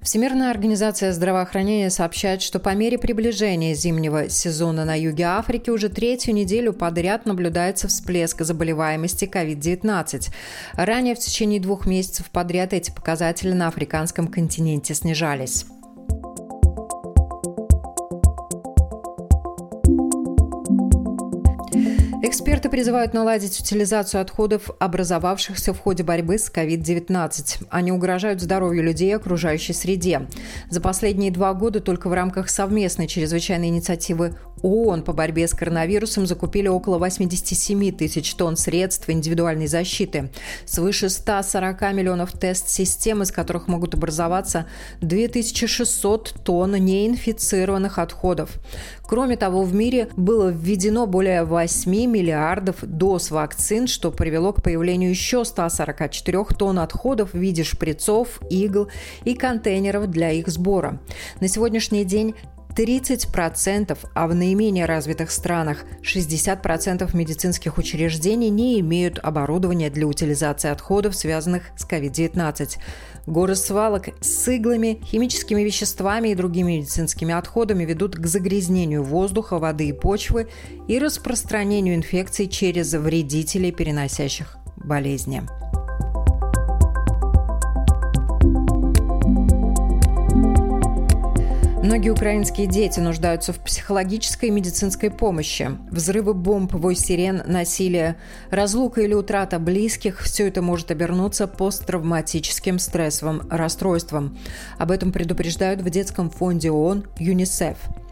Всемирная 0.00 0.50
организация 0.50 1.12
здравоохранения 1.12 1.90
сообщает, 1.90 2.40
что 2.40 2.60
по 2.60 2.74
мере 2.74 2.96
приближения 2.96 3.74
зимнего 3.74 4.30
сезона 4.30 4.86
на 4.86 4.98
юге 4.98 5.24
Африки 5.24 5.68
уже 5.68 5.90
третью 5.90 6.32
неделю 6.32 6.72
подряд 6.72 7.26
наблюдается 7.26 7.86
всплеск 7.88 8.40
заболеваемости 8.40 9.26
COVID-19. 9.26 10.32
Ранее 10.76 11.14
в 11.14 11.18
течение 11.18 11.60
двух 11.60 11.84
месяцев 11.84 12.30
подряд 12.30 12.72
эти 12.72 12.90
показатели 12.90 13.52
на 13.52 13.68
африканском 13.68 14.28
континенте 14.28 14.94
снижались. 14.94 15.66
Эксперты 22.26 22.70
призывают 22.70 23.12
наладить 23.12 23.60
утилизацию 23.60 24.22
отходов, 24.22 24.70
образовавшихся 24.78 25.74
в 25.74 25.78
ходе 25.78 26.04
борьбы 26.04 26.38
с 26.38 26.50
COVID-19. 26.50 27.66
Они 27.68 27.92
угрожают 27.92 28.40
здоровью 28.40 28.82
людей 28.82 29.10
и 29.10 29.12
окружающей 29.12 29.74
среде. 29.74 30.26
За 30.70 30.80
последние 30.80 31.30
два 31.30 31.52
года 31.52 31.80
только 31.80 32.08
в 32.08 32.14
рамках 32.14 32.48
совместной 32.48 33.08
чрезвычайной 33.08 33.68
инициативы 33.68 34.38
ООН 34.62 35.02
по 35.02 35.12
борьбе 35.12 35.46
с 35.46 35.52
коронавирусом 35.52 36.26
закупили 36.26 36.68
около 36.68 36.96
87 36.96 37.92
тысяч 37.92 38.34
тонн 38.34 38.56
средств 38.56 39.10
индивидуальной 39.10 39.66
защиты, 39.66 40.30
свыше 40.64 41.10
140 41.10 41.92
миллионов 41.92 42.32
тест-систем, 42.32 43.22
из 43.22 43.30
которых 43.30 43.68
могут 43.68 43.92
образоваться 43.92 44.64
2600 45.02 46.36
тонн 46.42 46.76
неинфицированных 46.76 47.98
отходов. 47.98 48.52
Кроме 49.06 49.36
того, 49.36 49.62
в 49.62 49.74
мире 49.74 50.08
было 50.16 50.48
введено 50.48 51.06
более 51.06 51.44
8 51.44 52.13
миллиардов 52.14 52.76
доз 52.82 53.32
вакцин, 53.32 53.88
что 53.88 54.12
привело 54.12 54.52
к 54.52 54.62
появлению 54.62 55.10
еще 55.10 55.44
144 55.44 56.44
тонн 56.56 56.78
отходов 56.78 57.32
в 57.32 57.38
виде 57.38 57.64
шприцов, 57.64 58.40
игл 58.48 58.88
и 59.24 59.34
контейнеров 59.34 60.08
для 60.08 60.30
их 60.30 60.48
сбора. 60.48 61.00
На 61.40 61.48
сегодняшний 61.48 62.04
день 62.04 62.36
30%, 62.76 63.96
а 64.14 64.26
в 64.26 64.34
наименее 64.34 64.86
развитых 64.86 65.30
странах 65.30 65.84
60% 66.02 67.16
медицинских 67.16 67.78
учреждений 67.78 68.50
не 68.50 68.80
имеют 68.80 69.18
оборудования 69.22 69.90
для 69.90 70.06
утилизации 70.06 70.70
отходов, 70.70 71.14
связанных 71.14 71.64
с 71.76 71.86
COVID-19. 71.86 72.78
Горы 73.26 73.54
свалок 73.54 74.08
с 74.20 74.48
иглами, 74.48 75.00
химическими 75.04 75.62
веществами 75.62 76.28
и 76.28 76.34
другими 76.34 76.72
медицинскими 76.76 77.32
отходами 77.32 77.84
ведут 77.84 78.16
к 78.16 78.26
загрязнению 78.26 79.02
воздуха, 79.02 79.58
воды 79.58 79.88
и 79.88 79.92
почвы 79.92 80.48
и 80.88 80.98
распространению 80.98 81.94
инфекций 81.94 82.48
через 82.48 82.92
вредителей, 82.92 83.72
переносящих 83.72 84.58
болезни. 84.76 85.42
Многие 91.84 92.08
украинские 92.08 92.66
дети 92.66 92.98
нуждаются 92.98 93.52
в 93.52 93.58
психологической 93.58 94.48
и 94.48 94.52
медицинской 94.52 95.10
помощи. 95.10 95.68
Взрывы 95.90 96.32
бомб, 96.32 96.72
вой 96.72 96.94
сирен, 96.94 97.42
насилие, 97.44 98.16
разлука 98.50 99.02
или 99.02 99.12
утрата 99.12 99.58
близких– 99.58 100.20
все 100.20 100.48
это 100.48 100.62
может 100.62 100.90
обернуться 100.90 101.46
посттравматическим 101.46 102.78
стрессовым 102.78 103.42
расстройством. 103.50 104.38
Об 104.78 104.92
этом 104.92 105.12
предупреждают 105.12 105.82
в 105.82 105.90
детском 105.90 106.30
фонде 106.30 106.70
ООН 106.70 107.04
ЮНИСЕФ– 107.18 107.76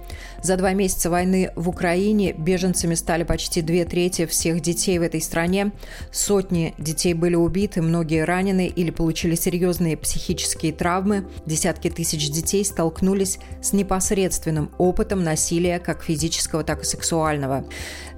за 0.42 0.56
два 0.56 0.72
месяца 0.72 1.08
войны 1.08 1.52
в 1.54 1.68
Украине 1.68 2.32
беженцами 2.32 2.94
стали 2.94 3.22
почти 3.22 3.62
две 3.62 3.84
трети 3.84 4.26
всех 4.26 4.60
детей 4.60 4.98
в 4.98 5.02
этой 5.02 5.20
стране. 5.20 5.72
Сотни 6.10 6.74
детей 6.78 7.14
были 7.14 7.36
убиты, 7.36 7.80
многие 7.80 8.24
ранены 8.24 8.66
или 8.66 8.90
получили 8.90 9.36
серьезные 9.36 9.96
психические 9.96 10.72
травмы. 10.72 11.26
Десятки 11.46 11.90
тысяч 11.90 12.28
детей 12.30 12.64
столкнулись 12.64 13.38
с 13.62 13.72
непосредственным 13.72 14.70
опытом 14.78 15.22
насилия 15.22 15.78
как 15.78 16.02
физического, 16.02 16.64
так 16.64 16.82
и 16.82 16.84
сексуального. 16.84 17.64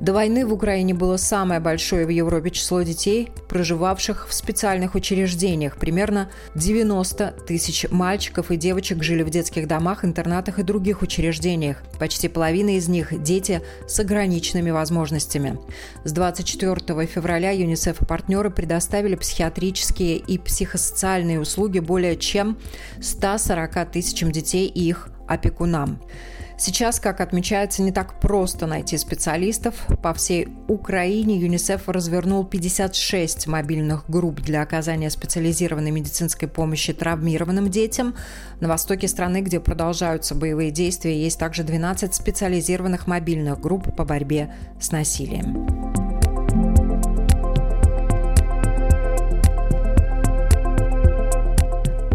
До 0.00 0.12
войны 0.14 0.46
в 0.46 0.52
Украине 0.52 0.94
было 0.94 1.18
самое 1.18 1.60
большое 1.60 2.06
в 2.06 2.08
Европе 2.08 2.50
число 2.50 2.82
детей, 2.82 3.28
проживавших 3.48 4.28
в 4.28 4.34
специальных 4.34 4.94
учреждениях. 4.94 5.76
Примерно 5.76 6.30
90 6.54 7.34
тысяч 7.46 7.86
мальчиков 7.90 8.50
и 8.50 8.56
девочек 8.56 9.02
жили 9.02 9.22
в 9.22 9.30
детских 9.30 9.68
домах, 9.68 10.04
интернатах 10.04 10.58
и 10.58 10.62
других 10.62 11.02
учреждениях. 11.02 11.82
Почти 11.98 12.13
Почти 12.14 12.28
половина 12.28 12.76
из 12.76 12.86
них– 12.86 13.08
дети 13.24 13.60
с 13.88 13.98
ограниченными 13.98 14.70
возможностями. 14.70 15.58
С 16.04 16.12
24 16.12 17.06
февраля 17.06 17.50
ЮНИСЕФ 17.50 18.02
и 18.02 18.04
партнеры 18.04 18.50
предоставили 18.50 19.16
психиатрические 19.16 20.18
и 20.18 20.38
психосоциальные 20.38 21.40
услуги 21.40 21.80
более 21.80 22.16
чем 22.16 22.56
140 23.02 23.90
тысячам 23.90 24.30
детей 24.30 24.68
и 24.68 24.88
их 24.88 25.08
опекунам. 25.26 26.00
Сейчас, 26.56 27.00
как 27.00 27.20
отмечается, 27.20 27.82
не 27.82 27.90
так 27.90 28.20
просто 28.20 28.66
найти 28.66 28.96
специалистов. 28.96 29.74
По 30.02 30.14
всей 30.14 30.48
Украине 30.68 31.36
ЮНИСЕФ 31.38 31.88
развернул 31.88 32.44
56 32.44 33.46
мобильных 33.48 34.08
групп 34.08 34.40
для 34.40 34.62
оказания 34.62 35.10
специализированной 35.10 35.90
медицинской 35.90 36.48
помощи 36.48 36.92
травмированным 36.92 37.70
детям. 37.70 38.14
На 38.60 38.68
востоке 38.68 39.08
страны, 39.08 39.40
где 39.40 39.58
продолжаются 39.58 40.34
боевые 40.34 40.70
действия, 40.70 41.20
есть 41.20 41.38
также 41.38 41.64
12 41.64 42.14
специализированных 42.14 43.06
мобильных 43.06 43.60
групп 43.60 43.94
по 43.96 44.04
борьбе 44.04 44.54
с 44.80 44.92
насилием. 44.92 46.23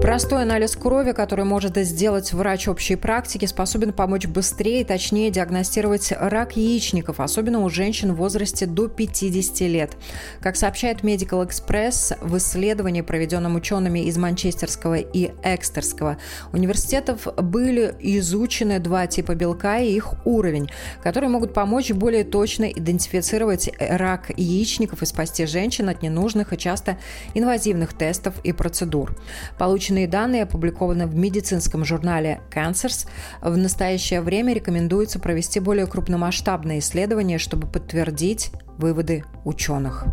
Простой 0.10 0.42
анализ 0.42 0.76
крови, 0.76 1.12
который 1.12 1.46
может 1.46 1.78
сделать 1.78 2.34
врач 2.34 2.68
общей 2.68 2.96
практики, 2.96 3.46
способен 3.46 3.94
помочь 3.94 4.26
быстрее 4.26 4.82
и 4.82 4.84
точнее 4.84 5.30
диагностировать 5.30 6.12
рак 6.20 6.58
яичников, 6.58 7.20
особенно 7.20 7.64
у 7.64 7.70
женщин 7.70 8.14
в 8.14 8.16
возрасте 8.16 8.66
до 8.66 8.88
50 8.88 9.60
лет. 9.70 9.92
Как 10.42 10.56
сообщает 10.56 11.02
Medical 11.02 11.48
Express, 11.48 12.18
в 12.22 12.38
исследовании, 12.38 13.02
проведенном 13.02 13.56
учеными 13.56 14.00
из 14.00 14.18
Манчестерского 14.18 14.96
и 14.96 15.30
Экстерского 15.44 16.18
университетов, 16.54 17.28
были 17.38 17.96
изучены 18.00 18.80
два 18.80 19.06
типа 19.06 19.36
белка 19.36 19.78
и 19.78 19.94
их 19.94 20.16
уровень, 20.26 20.72
которые 21.04 21.30
могут 21.30 21.54
помочь 21.54 21.92
более 21.92 22.24
точно 22.24 22.64
идентифицировать 22.64 23.70
рак 23.80 24.32
яичников 24.36 25.04
и 25.04 25.06
спасти 25.06 25.46
женщин 25.46 25.88
от 25.88 26.02
ненужных 26.02 26.52
и 26.52 26.58
часто 26.58 26.98
инвазивных 27.36 27.94
тестов 27.94 28.34
и 28.44 28.54
процедур. 28.54 29.16
Полученные 29.60 29.99
Полученные 30.00 30.08
данные 30.08 30.44
опубликованы 30.44 31.08
в 31.08 31.16
медицинском 31.16 31.84
журнале 31.84 32.40
Cancers. 32.56 33.06
В 33.42 33.58
настоящее 33.58 34.22
время 34.22 34.54
рекомендуется 34.54 35.20
провести 35.20 35.60
более 35.60 35.88
крупномасштабные 35.88 36.80
исследования, 36.80 37.38
чтобы 37.38 37.68
подтвердить 37.68 38.52
выводы 38.78 39.26
ученых. 39.44 40.06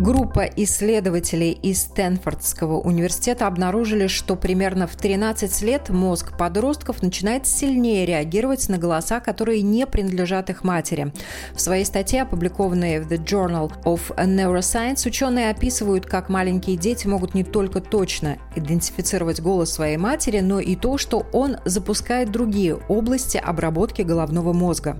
Группа 0.00 0.44
исследователей 0.44 1.50
из 1.50 1.82
Стэнфордского 1.82 2.78
университета 2.78 3.48
обнаружили, 3.48 4.06
что 4.06 4.36
примерно 4.36 4.86
в 4.86 4.94
13 4.94 5.62
лет 5.62 5.88
мозг 5.88 6.38
подростков 6.38 7.02
начинает 7.02 7.48
сильнее 7.48 8.06
реагировать 8.06 8.68
на 8.68 8.78
голоса, 8.78 9.18
которые 9.18 9.62
не 9.62 9.88
принадлежат 9.88 10.50
их 10.50 10.62
матери. 10.62 11.12
В 11.52 11.60
своей 11.60 11.84
статье, 11.84 12.22
опубликованной 12.22 13.00
в 13.00 13.10
The 13.10 13.18
Journal 13.18 13.72
of 13.82 14.14
Neuroscience, 14.16 15.04
ученые 15.04 15.50
описывают, 15.50 16.06
как 16.06 16.28
маленькие 16.28 16.76
дети 16.76 17.08
могут 17.08 17.34
не 17.34 17.42
только 17.42 17.80
точно 17.80 18.38
идентифицировать 18.54 19.40
голос 19.40 19.72
своей 19.72 19.96
матери, 19.96 20.38
но 20.38 20.60
и 20.60 20.76
то, 20.76 20.96
что 20.96 21.26
он 21.32 21.56
запускает 21.64 22.30
другие 22.30 22.76
области 22.88 23.36
обработки 23.36 24.02
головного 24.02 24.52
мозга. 24.52 24.96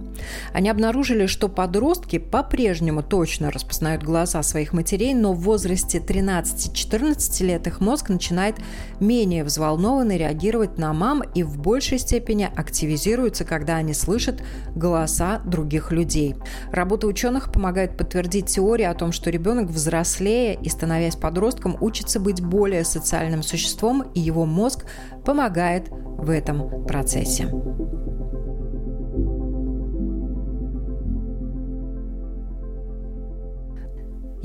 Они 0.52 0.68
обнаружили, 0.68 1.26
что 1.26 1.48
подростки 1.48 2.18
по-прежнему 2.18 3.04
точно 3.04 3.52
распознают 3.52 4.02
голоса 4.02 4.42
своих 4.42 4.72
матерей 4.72 4.87
матерей, 4.88 5.12
но 5.12 5.34
в 5.34 5.40
возрасте 5.40 5.98
13-14 5.98 7.44
лет 7.44 7.66
их 7.66 7.80
мозг 7.80 8.08
начинает 8.08 8.56
менее 9.00 9.44
взволнованно 9.44 10.16
реагировать 10.16 10.78
на 10.78 10.94
мам 10.94 11.22
и 11.34 11.42
в 11.42 11.58
большей 11.58 11.98
степени 11.98 12.44
активизируется, 12.56 13.44
когда 13.44 13.76
они 13.76 13.92
слышат 13.92 14.42
голоса 14.74 15.40
других 15.44 15.92
людей. 15.92 16.36
Работа 16.72 17.06
ученых 17.06 17.52
помогает 17.52 17.98
подтвердить 17.98 18.46
теорию 18.46 18.90
о 18.90 18.94
том, 18.94 19.12
что 19.12 19.28
ребенок 19.28 19.68
взрослея 19.68 20.58
и 20.58 20.70
становясь 20.70 21.16
подростком 21.16 21.76
учится 21.82 22.18
быть 22.18 22.40
более 22.40 22.84
социальным 22.84 23.42
существом, 23.42 24.10
и 24.14 24.20
его 24.20 24.46
мозг 24.46 24.86
помогает 25.22 25.88
в 25.90 26.30
этом 26.30 26.86
процессе. 26.86 27.52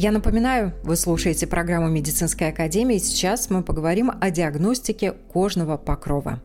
Я 0.04 0.12
напоминаю, 0.12 0.74
вы 0.84 0.98
слушаете 0.98 1.48
программу 1.48 1.88
Медицинской 1.88 2.50
академии. 2.50 2.98
Сейчас 2.98 3.50
мы 3.50 3.63
поговорим 3.63 4.12
о 4.20 4.32
диагностике 4.32 5.13
кожного 5.13 5.78
покрова. 5.78 6.42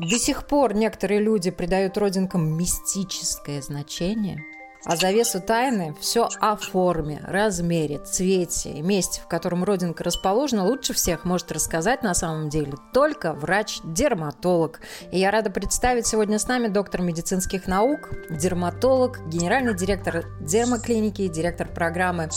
До 0.00 0.18
сих 0.18 0.48
пор 0.48 0.74
некоторые 0.74 1.20
люди 1.20 1.52
придают 1.52 1.96
родинкам 1.96 2.58
мистическое 2.58 3.62
значение– 3.62 4.42
а 4.84 4.96
завесу 4.96 5.40
тайны 5.40 5.94
все 6.00 6.28
о 6.40 6.56
форме, 6.56 7.20
размере, 7.26 7.98
цвете 7.98 8.70
и 8.70 8.82
месте, 8.82 9.20
в 9.20 9.28
котором 9.28 9.64
родинка 9.64 10.04
расположена, 10.04 10.64
лучше 10.64 10.92
всех 10.92 11.24
может 11.24 11.50
рассказать 11.52 12.02
на 12.02 12.14
самом 12.14 12.48
деле 12.48 12.74
только 12.92 13.32
врач-дерматолог. 13.32 14.80
И 15.10 15.18
я 15.18 15.30
рада 15.30 15.50
представить 15.50 16.06
сегодня 16.06 16.38
с 16.38 16.48
нами 16.48 16.68
доктор 16.68 17.02
медицинских 17.02 17.66
наук, 17.66 18.10
дерматолог, 18.30 19.26
генеральный 19.28 19.74
директор 19.74 20.24
дермоклиники, 20.40 21.28
директор 21.28 21.66
программы 21.68 22.28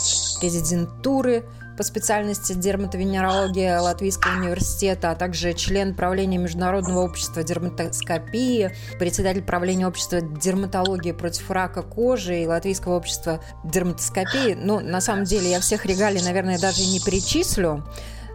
резидентуры 0.42 1.44
по 1.78 1.84
специальности 1.84 2.54
дерматовенерология 2.54 3.78
Латвийского 3.78 4.32
университета, 4.32 5.12
а 5.12 5.14
также 5.14 5.52
член 5.52 5.94
правления 5.94 6.36
Международного 6.36 7.04
общества 7.04 7.44
дерматоскопии, 7.44 8.74
председатель 8.98 9.42
правления 9.42 9.86
общества 9.86 10.20
дерматологии 10.20 11.12
против 11.12 11.48
рака 11.52 11.82
кожи 11.82 12.42
и 12.42 12.46
Латвийского 12.48 12.96
общества 12.96 13.40
дерматоскопии. 13.62 14.54
Ну, 14.54 14.80
на 14.80 15.00
самом 15.00 15.22
деле, 15.22 15.52
я 15.52 15.60
всех 15.60 15.86
регалий, 15.86 16.20
наверное, 16.20 16.58
даже 16.58 16.82
не 16.82 16.98
перечислю. 16.98 17.84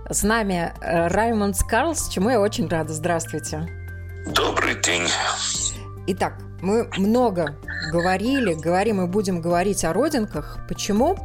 С 0.10 0.24
нами 0.24 0.72
э, 0.80 1.08
Раймонд 1.08 1.58
Скарлс, 1.58 2.08
чему 2.08 2.30
я 2.30 2.40
очень 2.40 2.70
рада. 2.70 2.94
Здравствуйте. 2.94 3.68
Добрый 4.34 4.76
день. 4.82 5.04
Итак, 6.08 6.40
мы 6.62 6.88
много 6.98 7.58
говорили, 7.92 8.54
говорим 8.54 9.02
и 9.02 9.08
будем 9.08 9.42
говорить 9.42 9.84
о 9.84 9.92
родинках. 9.92 10.60
Почему? 10.70 11.18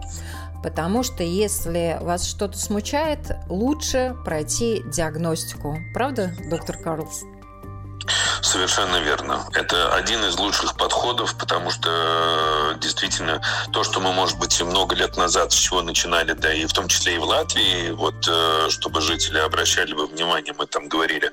Потому 0.62 1.02
что 1.02 1.22
если 1.22 1.98
вас 2.00 2.26
что-то 2.26 2.58
смущает, 2.58 3.36
лучше 3.48 4.16
пройти 4.24 4.82
диагностику. 4.92 5.78
Правда, 5.94 6.32
доктор 6.50 6.76
Карлс? 6.76 7.24
Совершенно 8.42 8.96
верно. 8.96 9.46
Это 9.54 9.94
один 9.94 10.24
из 10.24 10.38
лучших 10.38 10.76
подходов, 10.76 11.36
потому 11.38 11.70
что 11.70 11.88
э, 11.90 12.78
действительно 12.78 13.42
то, 13.72 13.84
что 13.84 14.00
мы, 14.00 14.12
может 14.12 14.38
быть, 14.38 14.60
много 14.62 14.94
лет 14.94 15.16
назад, 15.16 15.52
с 15.52 15.56
чего 15.56 15.82
начинали, 15.82 16.32
да, 16.32 16.52
и 16.52 16.66
в 16.66 16.72
том 16.72 16.88
числе 16.88 17.16
и 17.16 17.18
в 17.18 17.24
Латвии, 17.24 17.90
вот 17.90 18.26
э, 18.28 18.68
чтобы 18.70 19.00
жители 19.00 19.38
обращали 19.38 19.92
бы 19.92 20.06
внимание, 20.06 20.54
мы 20.56 20.66
там 20.66 20.88
говорили, 20.88 21.32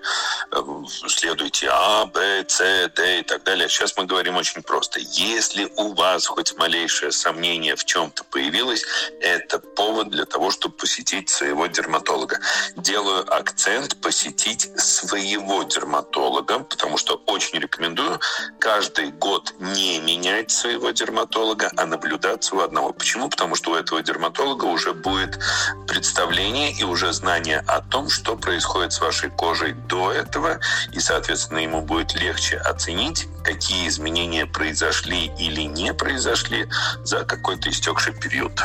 э, 0.51 0.61
следуйте 1.07 1.69
А, 1.71 2.05
Б, 2.05 2.45
С, 2.47 2.57
Д 2.95 3.19
и 3.19 3.23
так 3.23 3.43
далее. 3.43 3.69
Сейчас 3.69 3.95
мы 3.97 4.05
говорим 4.05 4.35
очень 4.37 4.61
просто. 4.61 4.99
Если 4.99 5.71
у 5.77 5.93
вас 5.93 6.25
хоть 6.27 6.57
малейшее 6.57 7.11
сомнение 7.11 7.75
в 7.75 7.85
чем-то 7.85 8.23
появилось, 8.25 8.83
это 9.21 9.59
повод 9.59 10.09
для 10.09 10.25
того, 10.25 10.51
чтобы 10.51 10.75
посетить 10.75 11.29
своего 11.29 11.67
дерматолога. 11.67 12.39
Делаю 12.75 13.25
акцент 13.33 13.95
посетить 14.01 14.69
своего 14.79 15.63
дерматолога, 15.63 16.59
потому 16.59 16.94
что 16.97 17.21
очень 17.27 17.59
рекомендую 17.59 18.19
каждый 18.59 19.11
год 19.11 19.53
не 19.59 19.99
менять 19.99 20.51
своего 20.51 20.91
дерматолога, 20.91 21.71
а 21.77 21.85
наблюдаться 21.85 22.55
у 22.55 22.59
одного. 22.59 22.93
Почему? 22.93 23.29
Потому 23.29 23.55
что 23.55 23.71
у 23.71 23.75
этого 23.75 24.01
дерматолога 24.01 24.65
уже 24.65 24.93
будет 24.93 25.39
представление 25.87 26.71
и 26.71 26.83
уже 26.83 27.13
знание 27.13 27.59
о 27.67 27.81
том, 27.81 28.09
что 28.09 28.35
происходит 28.35 28.93
с 28.93 29.01
вашей 29.01 29.29
кожей 29.29 29.73
до 29.73 30.11
этого, 30.11 30.59
и, 30.93 30.99
соответственно, 30.99 31.59
ему 31.59 31.81
будет 31.81 32.15
легче 32.15 32.57
оценить, 32.57 33.27
какие 33.43 33.87
изменения 33.87 34.45
произошли 34.45 35.31
или 35.39 35.61
не 35.61 35.93
произошли 35.93 36.67
за 37.03 37.23
какой-то 37.23 37.69
истекший 37.69 38.13
период. 38.13 38.59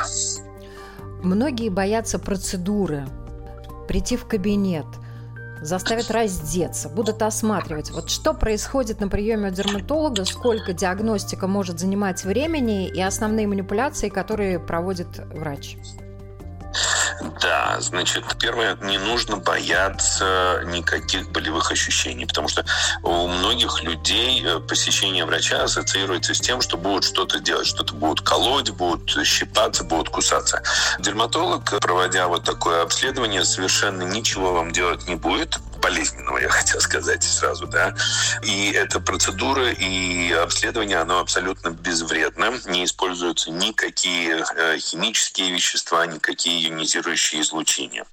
Многие 1.23 1.69
боятся 1.69 2.19
процедуры, 2.19 3.07
прийти 3.87 4.17
в 4.17 4.27
кабинет– 4.27 4.87
заставят 5.63 6.11
раздеться, 6.11 6.89
будут 6.89 7.23
осматривать. 7.23 7.91
Вот 7.91 8.11
что 8.11 8.35
происходит 8.35 9.01
на 9.01 9.09
приеме 9.09 9.49
у 9.49 9.51
дерматолога, 9.51 10.25
сколько 10.25 10.73
диагностика 10.73 11.47
может 11.47 11.79
занимать 11.79 12.25
времени 12.25 12.89
и 12.89 13.01
основные 13.01 13.47
манипуляции, 13.47 14.09
которые 14.09 14.59
проводит 14.59 15.19
врач. 15.19 15.77
Да, 17.21 17.77
значит, 17.81 18.25
первое, 18.39 18.77
не 18.81 18.99
нужно 18.99 19.37
бояться 19.37 20.63
никаких 20.67 21.31
болевых 21.31 21.71
ощущений, 21.71 22.25
потому 22.25 22.49
что 22.49 22.65
у 23.03 23.27
многих 23.27 23.83
людей 23.83 24.43
э, 24.45 24.59
посещение 24.61 25.27
врача 25.27 25.63
ассоциируется 25.63 26.35
с 26.35 26.41
тем, 26.41 26.63
что 26.63 26.79
будут 26.79 27.05
что-то 27.05 27.39
делать, 27.39 27.67
что-то 27.67 27.95
будут 27.95 28.23
колоть, 28.23 28.71
будут 28.71 29.27
щипаться, 29.27 29.85
будут 29.85 30.09
кусаться. 30.09 30.63
Дерматолог, 30.99 31.79
проводя 31.81 32.29
вот 32.29 32.45
такое 32.45 32.83
обследование, 32.83 33.45
совершенно 33.45 34.03
ничего 34.03 34.55
вам 34.55 34.73
делать 34.73 35.07
не 35.07 35.15
будет, 35.15 35.59
болезненного, 35.81 36.39
я 36.39 36.49
хотел 36.49 36.81
сказать 36.81 37.23
сразу, 37.23 37.67
да. 37.67 37.95
И 38.43 38.71
эта 38.73 39.01
процедура 39.01 39.71
и 39.71 40.33
обследование, 40.33 40.99
оно 40.99 41.19
абсолютно 41.19 41.71
безвредно. 41.71 42.61
Не 42.67 42.85
используются 42.85 43.51
никакие 43.51 44.45
э, 44.57 44.79
химические 44.79 45.53
вещества, 45.53 46.07
никакие 46.07 46.69
ионизирующие 46.69 47.41
излучения. 47.43 48.05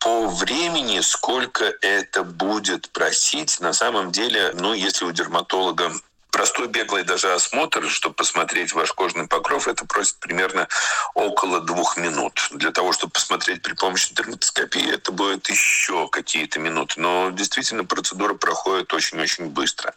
По 0.00 0.26
времени, 0.26 1.00
сколько 1.00 1.72
это 1.80 2.24
будет 2.24 2.90
просить, 2.90 3.60
на 3.60 3.72
самом 3.72 4.12
деле, 4.12 4.52
ну, 4.54 4.72
если 4.72 5.04
у 5.04 5.12
дерматолога 5.12 5.92
простой 6.34 6.66
беглый 6.66 7.04
даже 7.04 7.32
осмотр, 7.32 7.88
чтобы 7.88 8.16
посмотреть 8.16 8.72
ваш 8.72 8.92
кожный 8.92 9.28
покров, 9.28 9.68
это 9.68 9.86
просит 9.86 10.16
примерно 10.16 10.66
около 11.14 11.60
двух 11.60 11.96
минут. 11.96 12.48
Для 12.50 12.72
того, 12.72 12.92
чтобы 12.92 13.12
посмотреть 13.12 13.62
при 13.62 13.74
помощи 13.74 14.12
дерматоскопии, 14.12 14.92
это 14.92 15.12
будет 15.12 15.48
еще 15.48 16.08
какие-то 16.08 16.58
минуты. 16.58 17.00
Но 17.00 17.30
действительно 17.30 17.84
процедура 17.84 18.34
проходит 18.34 18.92
очень-очень 18.92 19.46
быстро. 19.46 19.94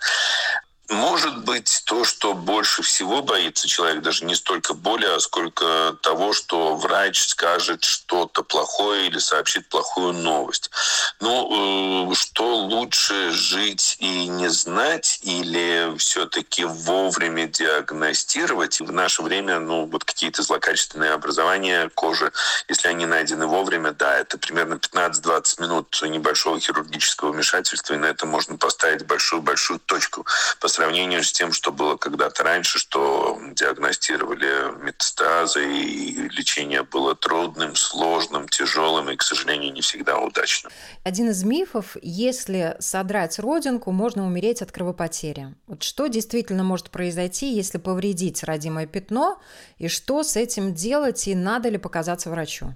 Может 0.90 1.44
быть, 1.44 1.84
то, 1.86 2.06
что 2.06 2.34
больше 2.34 2.82
всего 2.82 3.22
боится 3.22 3.68
человек, 3.68 4.02
даже 4.02 4.24
не 4.24 4.36
столько 4.36 4.74
боли, 4.74 5.06
а 5.06 5.20
сколько 5.20 5.98
того, 6.02 6.32
что 6.32 6.78
врач 6.78 7.28
скажет 7.28 7.84
что-то 7.84 8.42
плохое 8.42 9.08
или 9.08 9.20
сообщит 9.20 9.68
плохую 9.68 10.14
новость. 10.14 10.72
Ну, 11.20 12.12
э, 12.12 12.16
что 12.16 12.56
лучше 12.56 13.32
жить 13.32 13.98
и 14.00 14.28
не 14.28 14.48
знать, 14.48 15.20
или 15.24 15.94
все-таки 15.98 16.64
вовремя 16.64 17.48
диагностировать? 17.48 18.80
В 18.80 18.92
наше 18.94 19.24
время, 19.24 19.60
ну, 19.60 19.88
вот 19.88 20.06
какие-то 20.06 20.42
злокачественные 20.42 21.12
образования 21.12 21.90
кожи, 21.96 22.32
если 22.70 22.88
они 22.88 23.06
найдены 23.06 23.46
вовремя, 23.46 23.92
да, 23.92 24.20
это 24.20 24.38
примерно 24.38 24.76
15-20 24.76 25.62
минут 25.62 26.00
небольшого 26.02 26.62
хирургического 26.62 27.34
вмешательства, 27.34 27.94
и 27.94 27.98
на 27.98 28.06
это 28.06 28.26
можно 28.26 28.58
поставить 28.58 29.06
большую-большую 29.06 29.80
точку 29.80 30.26
по 30.62 30.70
сравнению 30.78 31.24
с 31.24 31.32
тем, 31.32 31.52
что 31.52 31.72
было 31.72 31.98
когда-то 31.98 32.44
раньше, 32.44 32.78
что 32.78 33.40
диагностировали 33.54 34.80
метастазы, 34.84 35.66
и 35.66 36.30
лечение 36.30 36.84
было 36.84 37.16
трудным, 37.16 37.76
сложным, 37.76 38.48
тяжелым 38.48 39.10
и, 39.10 39.16
к 39.16 39.24
сожалению, 39.24 39.74
не 39.74 39.82
всегда 39.82 40.20
удачным. 40.20 40.72
Один 41.04 41.30
из 41.30 41.44
мифов, 41.44 41.98
если 42.02 42.76
содрать 42.80 43.40
родинку, 43.40 43.92
можно 43.92 44.26
умереть 44.26 44.62
от 44.62 44.72
кровопотери. 44.72 45.56
Вот 45.66 45.82
что 45.82 46.08
действительно 46.08 46.64
может 46.64 46.92
произойти, 46.92 47.54
если 47.54 47.80
повредить 47.80 48.44
родимое 48.44 48.86
пятно, 48.86 49.42
и 49.80 49.88
что 49.88 50.22
с 50.22 50.36
этим 50.36 50.76
делать, 50.76 51.28
и 51.28 51.34
надо 51.34 51.70
ли 51.70 51.80
показаться 51.80 52.30
врачу? 52.30 52.76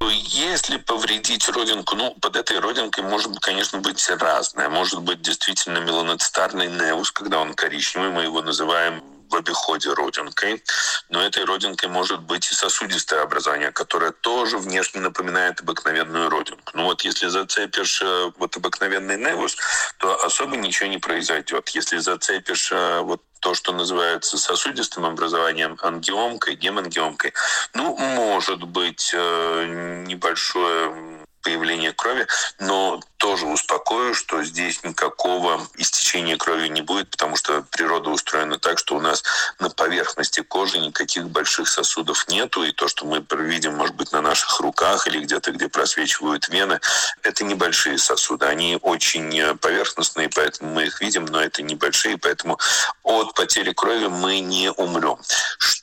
Если 0.00 0.78
повредить 0.78 1.48
родинку, 1.48 1.96
ну, 1.96 2.10
под 2.20 2.36
этой 2.36 2.58
родинкой 2.58 3.04
может, 3.04 3.38
конечно, 3.40 3.78
быть 3.78 4.08
разное. 4.08 4.68
Может 4.68 5.00
быть 5.00 5.22
действительно 5.22 5.78
меланоцитарный 5.78 6.68
неус, 6.68 7.10
когда 7.10 7.40
он 7.40 7.54
коричневый, 7.54 8.10
мы 8.10 8.22
его 8.24 8.42
называем 8.42 9.02
в 9.30 9.36
обиходе 9.36 9.92
родинкой, 9.92 10.62
но 11.08 11.20
этой 11.20 11.44
родинкой 11.44 11.88
может 11.88 12.20
быть 12.20 12.50
и 12.50 12.54
сосудистое 12.54 13.22
образование, 13.22 13.72
которое 13.72 14.12
тоже 14.12 14.58
внешне 14.58 15.00
напоминает 15.00 15.60
обыкновенную 15.60 16.30
родинку. 16.30 16.72
Ну 16.74 16.84
вот 16.84 17.02
если 17.02 17.28
зацепишь 17.28 18.00
э, 18.02 18.30
вот 18.38 18.56
обыкновенный 18.56 19.16
невус, 19.16 19.56
то 19.98 20.24
особо 20.24 20.56
ничего 20.56 20.88
не 20.88 20.98
произойдет. 20.98 21.68
Если 21.70 21.98
зацепишь 21.98 22.70
э, 22.70 23.00
вот 23.00 23.22
то, 23.44 23.52
что 23.52 23.74
называется 23.74 24.38
сосудистым 24.38 25.04
образованием, 25.04 25.76
ангиомкой, 25.82 26.54
гемангиомкой, 26.56 27.34
ну, 27.74 27.94
может 27.94 28.62
быть 28.64 29.12
э, 29.14 30.04
небольшое 30.06 31.23
появление 31.44 31.92
крови, 31.92 32.26
но 32.58 33.00
тоже 33.18 33.46
успокою, 33.46 34.14
что 34.14 34.42
здесь 34.42 34.82
никакого 34.82 35.66
истечения 35.76 36.36
крови 36.36 36.68
не 36.68 36.82
будет, 36.82 37.10
потому 37.10 37.36
что 37.36 37.62
природа 37.70 38.10
устроена 38.10 38.58
так, 38.58 38.78
что 38.78 38.96
у 38.96 39.00
нас 39.00 39.22
на 39.60 39.70
поверхности 39.70 40.40
кожи 40.40 40.78
никаких 40.78 41.28
больших 41.28 41.68
сосудов 41.68 42.28
нету, 42.28 42.64
и 42.64 42.72
то, 42.72 42.88
что 42.88 43.06
мы 43.06 43.24
видим, 43.30 43.76
может 43.76 43.94
быть, 43.94 44.12
на 44.12 44.20
наших 44.20 44.60
руках 44.60 45.06
или 45.06 45.20
где-то, 45.20 45.52
где 45.52 45.68
просвечивают 45.68 46.48
вены, 46.48 46.80
это 47.22 47.44
небольшие 47.44 47.98
сосуды. 47.98 48.46
Они 48.46 48.78
очень 48.82 49.56
поверхностные, 49.58 50.28
поэтому 50.28 50.74
мы 50.74 50.86
их 50.86 51.00
видим, 51.00 51.24
но 51.24 51.40
это 51.40 51.62
небольшие, 51.62 52.18
поэтому 52.18 52.58
от 53.02 53.34
потери 53.34 53.72
крови 53.72 54.06
мы 54.06 54.40
не 54.40 54.70
умрем. 54.70 55.18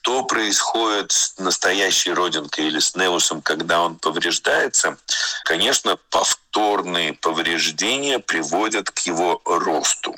Что 0.03 0.23
происходит 0.23 1.11
с 1.11 1.37
настоящей 1.37 2.11
родинкой 2.11 2.65
или 2.65 2.79
с 2.79 2.95
неусом, 2.95 3.43
когда 3.43 3.83
он 3.83 3.97
повреждается? 3.97 4.97
Конечно, 5.43 5.95
повторные 6.09 7.13
повреждения 7.13 8.17
приводят 8.17 8.89
к 8.89 8.97
его 8.99 9.39
росту. 9.45 10.15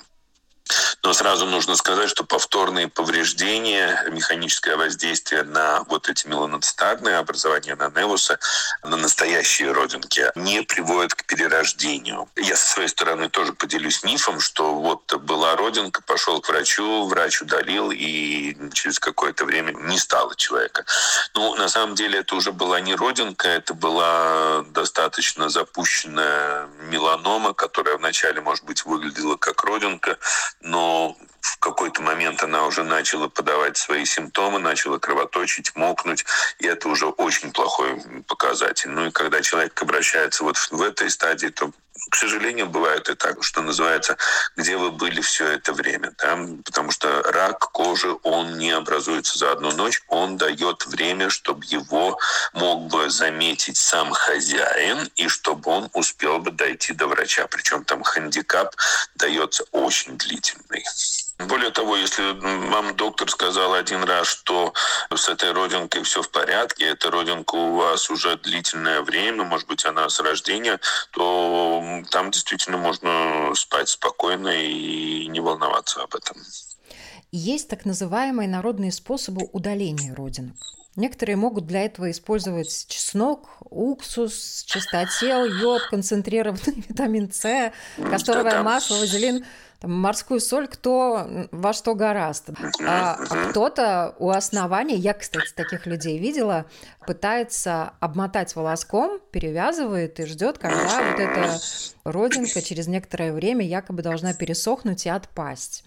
Но 1.03 1.11
сразу 1.13 1.45
нужно 1.45 1.75
сказать, 1.75 2.09
что 2.09 2.23
повторные 2.23 2.87
повреждения, 2.87 4.05
механическое 4.09 4.77
воздействие 4.77 5.43
на 5.43 5.83
вот 5.89 6.07
эти 6.07 6.25
меланоцитарные 6.27 7.17
образования, 7.17 7.75
на 7.75 7.89
невуса, 7.89 8.39
на 8.83 8.95
настоящие 8.95 9.73
родинки, 9.73 10.31
не 10.35 10.61
приводят 10.63 11.13
к 11.13 11.25
перерождению. 11.25 12.29
Я 12.37 12.55
со 12.55 12.69
своей 12.69 12.87
стороны 12.87 13.29
тоже 13.29 13.51
поделюсь 13.51 14.03
мифом, 14.03 14.39
что 14.39 14.75
вот 14.75 15.13
была 15.21 15.57
родинка, 15.57 16.01
пошел 16.01 16.39
к 16.39 16.47
врачу, 16.47 17.05
врач 17.07 17.41
удалил, 17.41 17.91
и 17.91 18.55
через 18.71 18.97
какое-то 18.99 19.43
время 19.43 19.73
не 19.73 19.99
стало 19.99 20.35
человека. 20.35 20.85
Ну, 21.33 21.55
на 21.55 21.67
самом 21.67 21.95
деле 21.95 22.19
это 22.19 22.35
уже 22.35 22.53
была 22.53 22.79
не 22.79 22.95
родинка, 22.95 23.49
это 23.49 23.73
была 23.73 24.63
достаточно 24.69 25.49
запущенная 25.49 26.67
меланома, 26.89 27.53
которая 27.53 27.97
вначале, 27.97 28.39
может 28.39 28.63
быть, 28.63 28.85
выглядела 28.85 29.35
как 29.35 29.63
родинка, 29.65 30.17
но 30.63 31.17
в 31.41 31.59
какой-то 31.59 32.01
момент 32.01 32.41
она 32.41 32.65
уже 32.65 32.83
начала 32.83 33.27
подавать 33.27 33.77
свои 33.77 34.05
симптомы, 34.05 34.59
начала 34.59 34.97
кровоточить, 34.97 35.75
мокнуть, 35.75 36.25
и 36.59 36.67
это 36.67 36.89
уже 36.89 37.07
очень 37.07 37.51
плохой 37.51 38.01
показатель. 38.27 38.89
Ну 38.89 39.07
и 39.07 39.11
когда 39.11 39.41
человек 39.41 39.79
обращается 39.81 40.43
вот 40.43 40.57
в 40.57 40.81
этой 40.81 41.09
стадии, 41.09 41.47
то 41.47 41.71
к 42.09 42.15
сожалению, 42.15 42.67
бывает 42.67 43.09
и 43.09 43.15
так, 43.15 43.43
что 43.43 43.61
называется, 43.61 44.17
где 44.55 44.77
вы 44.77 44.91
были 44.91 45.21
все 45.21 45.47
это 45.47 45.73
время. 45.73 46.13
Да? 46.19 46.37
Потому 46.65 46.91
что 46.91 47.21
рак 47.23 47.71
кожи, 47.71 48.15
он 48.23 48.57
не 48.57 48.71
образуется 48.71 49.37
за 49.37 49.51
одну 49.51 49.71
ночь, 49.71 50.01
он 50.07 50.37
дает 50.37 50.85
время, 50.85 51.29
чтобы 51.29 51.63
его 51.65 52.19
мог 52.53 52.87
бы 52.87 53.09
заметить 53.09 53.77
сам 53.77 54.11
хозяин, 54.11 55.09
и 55.15 55.27
чтобы 55.27 55.71
он 55.71 55.89
успел 55.93 56.39
бы 56.39 56.51
дойти 56.51 56.93
до 56.93 57.07
врача. 57.07 57.47
Причем 57.47 57.83
там 57.83 58.03
хандикап 58.03 58.75
дается 59.15 59.63
очень 59.71 60.17
длительный. 60.17 60.83
Более 61.39 61.71
того, 61.71 61.97
если 61.97 62.23
вам 62.69 62.95
доктор 62.95 63.29
сказал 63.29 63.73
один 63.73 64.03
раз, 64.03 64.27
что 64.27 64.73
с 65.13 65.27
этой 65.27 65.51
родинкой 65.51 66.03
все 66.03 66.21
в 66.21 66.29
порядке, 66.29 66.85
эта 66.85 67.09
родинка 67.09 67.55
у 67.55 67.75
вас 67.75 68.09
уже 68.09 68.37
длительное 68.37 69.01
время, 69.01 69.43
может 69.43 69.67
быть, 69.67 69.85
она 69.85 70.09
с 70.09 70.19
рождения, 70.19 70.79
то 71.11 71.83
там 72.11 72.31
действительно 72.31 72.77
можно 72.77 73.51
спать 73.55 73.89
спокойно 73.89 74.49
и 74.49 75.27
не 75.27 75.39
волноваться 75.39 76.03
об 76.03 76.15
этом. 76.15 76.37
Есть 77.31 77.67
так 77.67 77.85
называемые 77.85 78.47
народные 78.47 78.91
способы 78.91 79.49
удаления 79.51 80.13
родинок. 80.13 80.55
Некоторые 80.95 81.35
могут 81.35 81.65
для 81.65 81.85
этого 81.85 82.11
использовать 82.11 82.85
чеснок, 82.87 83.49
уксус, 83.61 84.63
чистотел, 84.67 85.45
йод, 85.45 85.81
концентрированный 85.89 86.83
витамин 86.89 87.31
С, 87.31 87.71
касторовое 87.97 88.61
масло, 88.61 88.97
вазелин– 88.97 89.45
там, 89.83 89.99
морскую 89.99 90.39
соль 90.39 90.69
кто 90.69 91.27
во 91.51 91.73
что 91.73 91.93
гораст. 91.93 92.51
А, 92.81 93.17
а 93.19 93.49
кто-то 93.49 94.15
у 94.17 94.29
основания, 94.29 94.95
я, 94.95 95.13
кстати, 95.13 95.51
таких 95.53 95.85
людей 95.85 96.19
видела, 96.19 96.67
пытается 97.05 97.91
обмотать 97.99 98.55
волоском, 98.55 99.19
перевязывает 99.31 100.21
и 100.21 100.25
ждет, 100.25 100.57
когда 100.57 100.85
вот 100.85 101.19
эта 101.19 101.59
родинка 102.05 102.61
через 102.61 102.87
некоторое 102.87 103.33
время 103.33 103.65
якобы 103.65 104.03
должна 104.03 104.33
пересохнуть 104.33 105.05
и 105.05 105.09
отпасть. 105.09 105.83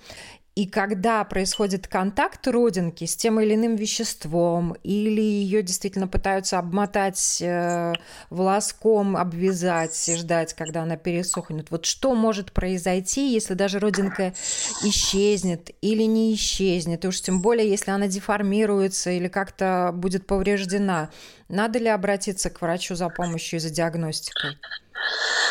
И 0.56 0.66
когда 0.66 1.22
происходит 1.24 1.86
контакт 1.86 2.48
родинки 2.48 3.04
с 3.04 3.14
тем 3.14 3.38
или 3.38 3.54
иным 3.54 3.76
веществом, 3.76 4.74
или 4.82 5.20
ее 5.20 5.62
действительно 5.62 6.08
пытаются 6.08 6.58
обмотать 6.58 7.42
э, 7.42 7.92
волоском, 8.30 9.18
обвязать 9.18 10.08
и 10.08 10.16
ждать, 10.16 10.54
когда 10.54 10.84
она 10.84 10.96
пересохнет, 10.96 11.70
вот 11.70 11.84
что 11.84 12.14
может 12.14 12.52
произойти, 12.52 13.34
если 13.34 13.52
даже 13.52 13.78
родинка 13.80 14.32
исчезнет 14.82 15.72
или 15.82 16.04
не 16.04 16.34
исчезнет, 16.34 17.04
и 17.04 17.08
уж 17.08 17.20
тем 17.20 17.42
более, 17.42 17.68
если 17.68 17.90
она 17.90 18.06
деформируется 18.06 19.10
или 19.10 19.28
как-то 19.28 19.90
будет 19.92 20.26
повреждена, 20.26 21.10
надо 21.50 21.78
ли 21.78 21.88
обратиться 21.88 22.48
к 22.48 22.62
врачу 22.62 22.94
за 22.94 23.10
помощью 23.10 23.58
и 23.58 23.60
за 23.60 23.68
диагностикой? 23.68 24.56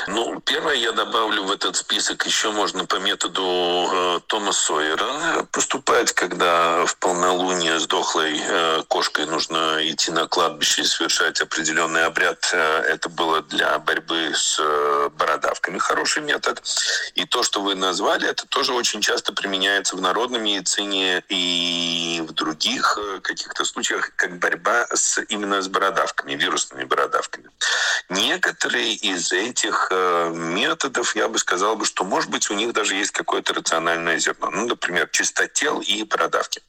Ну, 0.08 0.40
первое 0.42 0.76
я 0.76 0.92
добавлю 0.92 1.44
в 1.44 1.52
этот 1.52 1.76
список 1.76 2.26
еще 2.26 2.52
можно 2.52 2.86
по 2.86 2.98
методу 2.98 3.90
э, 3.92 4.20
Тома 4.28 4.52
Сойера 4.52 5.48
поступать, 5.52 6.14
когда 6.14 6.86
в 6.86 6.96
полнолуние 6.98 7.80
с 7.80 7.88
дохлой 7.88 8.40
э, 8.40 8.84
кошкой 8.88 9.26
нужно 9.26 9.80
идти 9.82 10.12
на 10.12 10.28
кладбище 10.28 10.84
и 10.84 10.86
совершать 10.86 11.42
определенный 11.42 12.06
обряд. 12.06 12.50
Э, 12.54 12.82
это 12.82 13.10
было 13.10 13.42
для 13.42 13.80
борьбы 13.80 14.32
с 14.36 14.58
э, 14.60 15.10
бородавками 15.18 15.80
хороший 15.80 16.22
метод. 16.22 16.62
И 17.16 17.26
то, 17.26 17.42
что 17.42 17.62
вы 17.62 17.74
назвали, 17.74 18.28
это 18.28 18.46
тоже 18.48 18.74
очень 18.74 19.02
часто 19.02 19.34
применяется 19.34 19.96
в 19.96 20.02
народной 20.02 20.40
медицине 20.40 21.24
и 21.30 22.24
в 22.28 22.32
других 22.34 23.00
э, 23.02 23.20
каких-то 23.22 23.66
случаях 23.66 24.12
как 24.16 24.38
борьба 24.38 24.86
с, 24.94 25.20
именно 25.30 25.62
с 25.64 25.68
бородавками, 25.68 26.36
вирусными 26.36 26.84
бородавками. 26.84 27.50
Некоторые 28.10 28.94
из 28.94 29.32
этих 29.36 29.88
э, 29.92 30.32
методов, 30.34 31.16
я 31.16 31.28
бы 31.28 31.38
сказал, 31.38 31.76
бы, 31.76 31.86
что, 31.86 32.04
может 32.04 32.30
быть, 32.30 32.50
у 32.50 32.54
них 32.54 32.74
даже 32.74 32.96
есть 32.96 33.12
какое-то 33.12 33.54
рациональное 33.54 34.18
зерно. 34.18 34.50
Ну, 34.50 34.68
например, 34.68 35.10
чистотел 35.12 35.82
и 35.82 36.04
бородавки. 36.04 36.62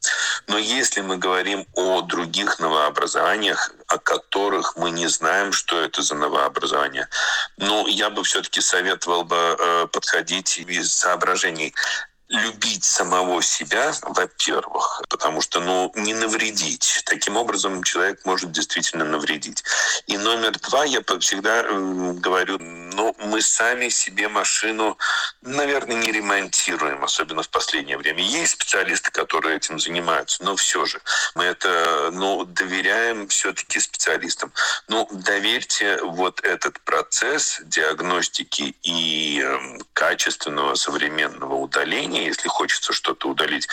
Но 0.47 0.59
если 0.59 1.01
мы 1.01 1.17
говорим 1.17 1.67
о 1.75 2.03
других 2.03 2.59
новообразованиях, 2.59 3.73
о 3.89 3.99
которых 3.99 4.77
мы 4.77 4.91
не 4.91 5.09
знаем, 5.09 5.53
что 5.53 5.81
это 5.81 6.03
за 6.03 6.15
новообразование, 6.15 7.09
ну, 7.57 7.87
я 7.87 8.11
бы 8.11 8.23
все-таки 8.25 8.61
советовал 8.61 9.25
бы 9.25 9.37
э, 9.37 9.87
подходить 9.93 10.59
из 10.59 10.93
соображений 10.93 11.75
любить 12.29 12.85
самого 12.85 13.43
себя, 13.43 13.93
во-первых, 14.03 15.03
потому 15.09 15.41
что, 15.41 15.61
ну, 15.61 15.93
не 15.95 16.15
навредить. 16.15 17.03
Таким 17.07 17.37
образом, 17.37 17.83
человек 17.85 18.25
может 18.25 18.51
действительно 18.51 19.05
навредить. 19.05 19.63
И 20.07 20.19
номер 20.19 20.59
два, 20.59 20.85
я 20.85 21.03
всегда 21.21 21.63
говорю, 21.63 22.59
ну, 22.59 23.15
мы 23.19 23.43
сами 23.43 23.89
себе 23.91 24.29
машину, 24.29 24.99
наверное, 25.43 25.97
не 25.97 26.11
ремонтируем, 26.11 27.05
особенно 27.05 27.43
в 27.43 27.49
последнее 27.49 27.97
время. 27.97 28.23
Есть 28.23 28.55
специалисты, 28.55 29.11
которые 29.11 29.57
этим 29.57 29.79
занимаются, 29.79 30.43
но 30.43 30.57
все 30.57 30.85
же 30.85 31.01
мы 31.35 31.45
это, 31.45 32.11
ну, 32.13 32.45
доверяем 32.45 33.29
все-таки 33.29 33.79
специалистам. 33.79 34.53
Ну, 34.89 35.09
доверьте 35.13 35.99
вот 36.03 36.41
этот 36.41 36.81
процесс 36.81 37.61
диагностики 37.65 38.75
и 38.83 39.43
э, 39.45 39.79
качественного 39.93 40.75
современного 40.75 41.55
удаления 41.55 42.16
удаления, 42.17 42.27
если 42.27 42.49
хочется 42.49 42.93
что-то 42.93 43.29
удалить, 43.29 43.69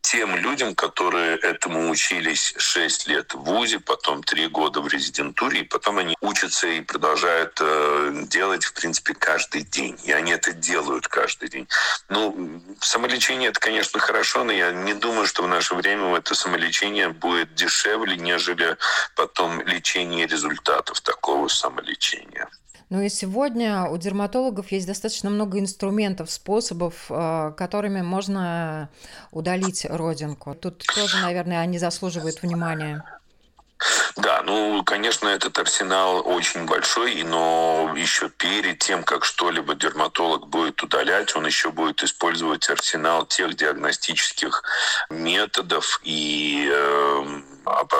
тем 0.00 0.36
людям, 0.36 0.74
которые 0.74 1.36
этому 1.38 1.90
учились 1.90 2.54
6 2.56 3.08
лет 3.08 3.34
в 3.34 3.40
ВУЗе, 3.40 3.80
потом 3.80 4.22
3 4.22 4.48
года 4.48 4.80
в 4.80 4.86
резидентуре, 4.86 5.60
и 5.60 5.64
потом 5.64 5.98
они 5.98 6.14
учатся 6.20 6.68
и 6.68 6.80
продолжают 6.80 7.58
э, 7.60 8.24
делать, 8.28 8.64
в 8.64 8.72
принципе, 8.72 9.14
каждый 9.14 9.62
день. 9.62 9.98
И 10.04 10.12
они 10.12 10.30
это 10.30 10.52
делают 10.52 11.08
каждый 11.08 11.48
день. 11.48 11.68
Ну, 12.08 12.62
самолечение 12.80 13.48
это, 13.48 13.58
конечно, 13.58 13.98
хорошо, 13.98 14.44
но 14.44 14.52
я 14.52 14.70
не 14.70 14.94
думаю, 14.94 15.26
что 15.26 15.42
в 15.42 15.48
наше 15.48 15.74
время 15.74 16.16
это 16.16 16.36
самолечение 16.36 17.08
будет 17.08 17.54
дешевле, 17.56 18.16
нежели 18.16 18.76
потом 19.16 19.60
лечение 19.62 20.26
результатов 20.28 21.00
такого 21.00 21.48
самолечения. 21.48 22.48
Ну 22.88 23.00
и 23.00 23.08
сегодня 23.08 23.84
у 23.84 23.96
дерматологов 23.96 24.70
есть 24.70 24.86
достаточно 24.86 25.28
много 25.28 25.58
инструментов, 25.58 26.30
способов, 26.30 27.06
э, 27.10 27.52
которыми 27.56 28.00
можно 28.00 28.88
удалить 29.32 29.84
родинку. 29.84 30.54
Тут 30.54 30.84
тоже, 30.94 31.18
наверное, 31.18 31.60
они 31.60 31.78
заслуживают 31.78 32.42
внимания. 32.42 33.02
Да, 34.16 34.42
ну, 34.42 34.82
конечно, 34.84 35.28
этот 35.28 35.58
арсенал 35.58 36.26
очень 36.26 36.64
большой, 36.64 37.22
но 37.24 37.92
еще 37.94 38.30
перед 38.30 38.78
тем, 38.78 39.02
как 39.02 39.24
что-либо 39.24 39.74
дерматолог 39.74 40.46
будет 40.46 40.82
удалять, 40.82 41.36
он 41.36 41.44
еще 41.44 41.70
будет 41.70 42.02
использовать 42.02 42.70
арсенал 42.70 43.26
тех 43.26 43.54
диагностических 43.54 44.62
методов 45.10 46.00
и 46.04 46.70
э, 46.72 47.42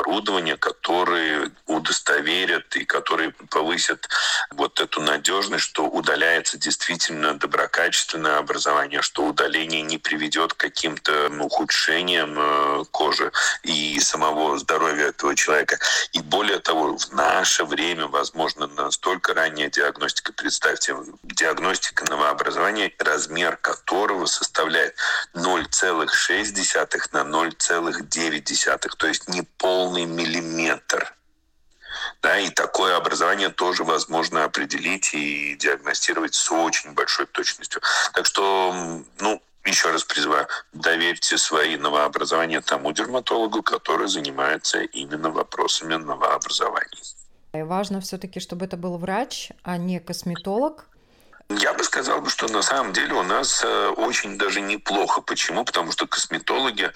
оборудования, 0.06 0.56
которые 0.56 1.50
удостоверят 1.66 2.76
и 2.76 2.84
которые 2.84 3.32
повысят 3.50 4.08
вот 4.52 4.80
эту 4.80 5.00
надежность, 5.00 5.64
что 5.64 5.86
удаляется 5.86 6.58
действительно 6.58 7.34
доброкачественное 7.34 8.38
образование, 8.38 9.02
что 9.02 9.24
удаление 9.24 9.82
не 9.82 9.98
приведет 9.98 10.54
к 10.54 10.58
каким-то 10.58 11.30
ухудшениям 11.40 12.36
э, 12.38 12.84
кожи 12.90 13.32
и 13.62 13.98
самого 14.00 14.58
здоровья 14.58 15.08
этого 15.08 15.34
человека. 15.34 15.78
И 16.12 16.20
более 16.20 16.60
того, 16.60 16.96
в 16.96 17.12
наше 17.12 17.64
время 17.64 18.06
возможно 18.06 18.66
настолько 18.68 19.34
ранняя 19.34 19.70
диагностика. 19.70 20.32
Представьте, 20.32 20.96
диагностика 21.24 22.04
новообразования, 22.08 22.92
размер 22.98 23.56
которого 23.56 24.26
составляет 24.26 24.94
0,6 25.34 27.08
на 27.12 27.18
0,9, 27.18 28.96
то 28.96 29.06
есть 29.06 29.28
не 29.28 29.42
полный 29.42 29.95
миллиметр. 30.04 31.14
Да, 32.22 32.38
и 32.38 32.50
такое 32.50 32.96
образование 32.96 33.50
тоже 33.50 33.84
возможно 33.84 34.44
определить 34.44 35.14
и 35.14 35.56
диагностировать 35.56 36.34
с 36.34 36.50
очень 36.50 36.92
большой 36.92 37.26
точностью. 37.26 37.80
Так 38.12 38.26
что, 38.26 39.02
ну, 39.20 39.42
еще 39.64 39.90
раз 39.90 40.04
призываю, 40.04 40.46
доверьте 40.72 41.38
свои 41.38 41.76
новообразования 41.76 42.60
тому 42.60 42.92
дерматологу, 42.92 43.62
который 43.62 44.08
занимается 44.08 44.80
именно 44.80 45.30
вопросами 45.30 45.94
новообразований. 45.94 47.02
И 47.52 47.62
важно 47.62 48.00
все-таки, 48.00 48.40
чтобы 48.40 48.66
это 48.66 48.76
был 48.76 48.98
врач, 48.98 49.50
а 49.62 49.76
не 49.76 49.98
косметолог, 49.98 50.88
я 51.48 51.72
бы 51.74 51.84
сказал, 51.84 52.26
что 52.26 52.48
на 52.48 52.62
самом 52.62 52.92
деле 52.92 53.14
у 53.14 53.22
нас 53.22 53.62
э, 53.64 53.88
очень 53.96 54.36
даже 54.36 54.60
неплохо. 54.60 55.20
Почему? 55.20 55.64
Потому 55.64 55.92
что 55.92 56.06
косметологи, 56.06 56.90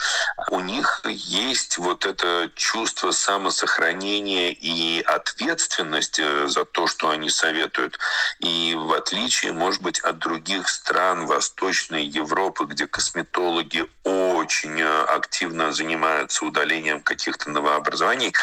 у 0.51 0.61
них 0.61 1.03
есть 1.07 1.79
вот 1.79 2.05
это 2.05 2.51
чувство 2.57 3.13
самосохранения 3.13 4.51
и 4.51 5.03
ответственности 5.03 6.49
за 6.49 6.65
то, 6.65 6.89
что 6.89 7.11
они 7.11 7.31
советуют. 7.31 7.99
И 8.41 8.75
в 8.77 8.93
отличие, 8.93 9.53
может 9.53 9.83
быть, 9.83 10.01
от 10.01 10.19
других 10.19 10.69
стран 10.69 11.27
Восточной 11.27 12.05
Европы, 12.05 12.65
где 12.65 12.89
косметологи 12.89 13.87
очень 14.03 14.81
э, 14.81 15.03
активно 15.05 15.73
занимаются 15.73 16.45
удалением 16.45 17.01
каких-то 17.01 17.51
новообразований, 17.51 18.35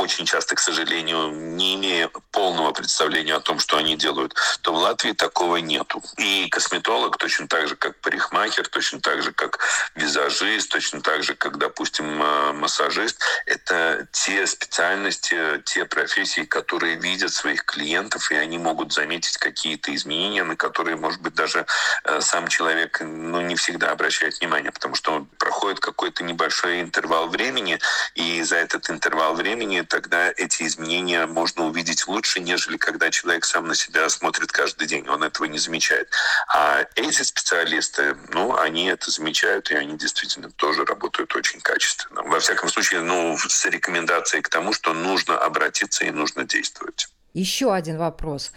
очень 0.00 0.24
часто, 0.24 0.54
к 0.54 0.60
сожалению, 0.60 1.30
не 1.30 1.74
имея 1.74 2.10
полного 2.30 2.72
представления 2.72 3.34
о 3.34 3.40
том, 3.40 3.58
что 3.58 3.76
они 3.76 3.96
делают, 3.96 4.34
то 4.62 4.72
в 4.72 4.76
Латвии 4.76 5.12
такого 5.12 5.56
нету. 5.56 6.02
И 6.16 6.48
косметолог 6.48 7.18
точно 7.18 7.46
так 7.46 7.68
же, 7.68 7.76
как 7.76 8.00
парикмахер, 8.00 8.66
точно 8.68 9.00
так 9.00 9.22
же, 9.22 9.32
как 9.32 9.58
визажист, 9.94 10.70
точно 10.70 11.02
так 11.02 11.22
же, 11.22 11.34
как, 11.34 11.58
допустим, 11.58 12.22
э, 12.22 12.52
массажист, 12.52 13.20
это 13.46 14.08
те 14.12 14.46
специальности, 14.46 15.62
те 15.64 15.84
профессии, 15.84 16.44
которые 16.44 16.96
видят 16.96 17.32
своих 17.32 17.64
клиентов, 17.64 18.30
и 18.30 18.36
они 18.36 18.58
могут 18.58 18.92
заметить 18.92 19.36
какие-то 19.36 19.94
изменения, 19.94 20.44
на 20.44 20.56
которые, 20.56 20.96
может 20.96 21.20
быть, 21.20 21.34
даже 21.34 21.66
э, 22.04 22.20
сам 22.20 22.48
человек 22.48 23.00
ну, 23.00 23.40
не 23.40 23.56
всегда 23.56 23.90
обращает 23.90 24.40
внимание, 24.40 24.72
потому 24.72 24.94
что 24.94 25.26
проходит 25.38 25.80
какой-то 25.80 26.24
небольшой 26.24 26.80
интервал 26.80 27.28
времени, 27.28 27.78
и 28.14 28.42
за 28.42 28.56
этот 28.56 28.88
интервал 28.90 29.34
времени 29.34 29.80
тогда 29.90 30.32
эти 30.36 30.62
изменения 30.62 31.26
можно 31.26 31.66
увидеть 31.66 32.06
лучше, 32.06 32.40
нежели 32.40 32.78
когда 32.78 33.10
человек 33.10 33.44
сам 33.44 33.66
на 33.66 33.74
себя 33.74 34.08
смотрит 34.08 34.50
каждый 34.52 34.86
день. 34.86 35.06
Он 35.08 35.22
этого 35.22 35.44
не 35.44 35.58
замечает. 35.58 36.08
А 36.48 36.86
эти 36.94 37.22
специалисты, 37.22 38.16
ну, 38.32 38.56
они 38.56 38.86
это 38.86 39.10
замечают, 39.10 39.70
и 39.70 39.74
они 39.74 39.98
действительно 39.98 40.50
тоже 40.50 40.84
работают 40.84 41.34
очень 41.36 41.60
качественно. 41.60 42.22
Во 42.22 42.38
всяком 42.38 42.68
случае, 42.70 43.00
ну, 43.00 43.36
с 43.36 43.66
рекомендацией 43.66 44.42
к 44.42 44.48
тому, 44.48 44.72
что 44.72 44.94
нужно 44.94 45.36
обратиться 45.36 46.04
и 46.04 46.10
нужно 46.10 46.44
действовать. 46.44 47.08
Еще 47.34 47.74
один 47.74 47.98
вопрос. 47.98 48.52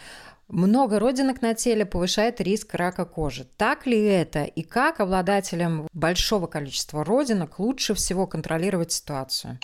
Много 0.48 1.00
родинок 1.00 1.41
на 1.41 1.56
теле 1.56 1.86
повышает 1.86 2.41
риск 2.41 2.76
рака 2.76 3.06
кожи. 3.06 3.48
Так 3.58 3.88
ли 3.88 4.04
это? 4.06 4.43
И 4.43 4.62
как 4.62 5.00
обладателям 5.00 5.88
большого 5.93 6.46
количества 6.46 7.04
родинок 7.04 7.58
лучше 7.58 7.96
всего 7.96 8.28
контролировать 8.28 8.91
ситуацию? 8.91 9.58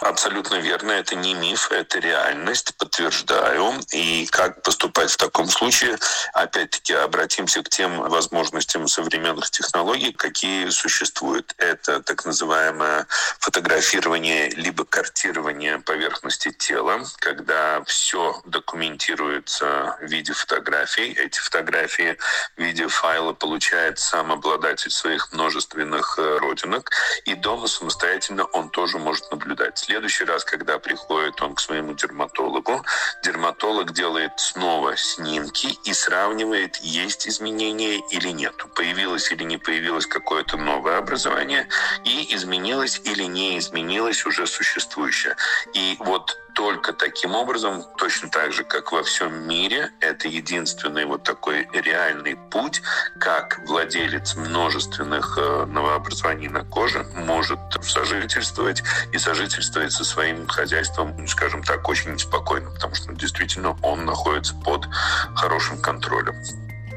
Абсолютно 0.00 0.56
верно, 0.56 0.92
это 0.92 1.14
не 1.14 1.34
миф, 1.34 1.72
это 1.72 1.98
реальность, 1.98 2.76
подтверждаю. 2.76 3.72
И 3.92 4.26
как 4.30 4.62
поступать 4.62 5.10
в 5.10 5.16
таком 5.16 5.48
случае? 5.48 5.98
Опять-таки 6.34 6.92
обратимся 6.92 7.62
к 7.62 7.70
тем 7.70 8.00
возможностям 8.00 8.88
современных 8.88 9.50
технологий, 9.50 10.12
какие 10.12 10.68
существуют. 10.68 11.54
Это 11.56 12.02
так 12.02 12.26
называемое 12.26 13.06
фотографирование 13.40 14.50
либо 14.50 14.84
картирование 14.84 15.78
поверхности 15.78 16.50
тела, 16.50 17.02
когда 17.18 17.82
все 17.84 18.40
документируется 18.44 19.96
в 20.00 20.04
виде 20.04 20.34
фотографий. 20.34 21.12
Эти 21.12 21.38
фотографии 21.38 22.18
в 22.56 22.60
виде 22.60 22.86
файла 22.88 23.32
получает 23.32 23.98
сам 23.98 24.30
обладатель 24.30 24.90
своих 24.90 25.32
множественных 25.32 26.18
э, 26.18 26.38
родинок, 26.38 26.90
и 27.24 27.34
дома 27.34 27.66
самостоятельно 27.66 28.44
он 28.44 28.68
тоже 28.68 28.98
может 28.98 29.30
наблюдать 29.30 29.85
следующий 29.86 30.24
раз, 30.24 30.44
когда 30.44 30.78
приходит 30.78 31.40
он 31.40 31.54
к 31.54 31.60
своему 31.60 31.94
дерматологу, 31.94 32.84
дерматолог 33.22 33.92
делает 33.92 34.32
снова 34.36 34.96
снимки 34.96 35.78
и 35.84 35.92
сравнивает, 35.92 36.76
есть 36.78 37.28
изменения 37.28 38.02
или 38.10 38.30
нет. 38.30 38.54
Появилось 38.74 39.30
или 39.30 39.44
не 39.44 39.58
появилось 39.58 40.06
какое-то 40.06 40.56
новое 40.56 40.98
образование 40.98 41.68
и 42.04 42.34
изменилось 42.34 43.00
или 43.04 43.24
не 43.24 43.58
изменилось 43.58 44.26
уже 44.26 44.46
существующее. 44.48 45.36
И 45.72 45.96
вот 46.00 46.36
только 46.56 46.94
таким 46.94 47.34
образом, 47.34 47.84
точно 47.98 48.30
так 48.30 48.52
же, 48.54 48.64
как 48.64 48.90
во 48.90 49.02
всем 49.02 49.46
мире, 49.46 49.90
это 50.00 50.26
единственный 50.26 51.04
вот 51.04 51.22
такой 51.22 51.68
реальный 51.74 52.34
путь, 52.50 52.80
как 53.20 53.60
владелец 53.68 54.34
множественных 54.36 55.36
э, 55.38 55.66
новообразований 55.66 56.48
на 56.48 56.64
коже 56.64 57.04
может 57.14 57.58
сожительствовать 57.82 58.82
и 59.12 59.18
сожительствовать 59.18 59.92
со 59.92 60.02
своим 60.02 60.46
хозяйством, 60.46 61.28
скажем 61.28 61.62
так, 61.62 61.86
очень 61.90 62.18
спокойно, 62.18 62.70
потому 62.70 62.94
что 62.94 63.12
действительно 63.12 63.76
он 63.82 64.06
находится 64.06 64.54
под 64.54 64.88
хорошим 65.34 65.78
контролем. 65.82 66.34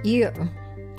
И 0.05 0.31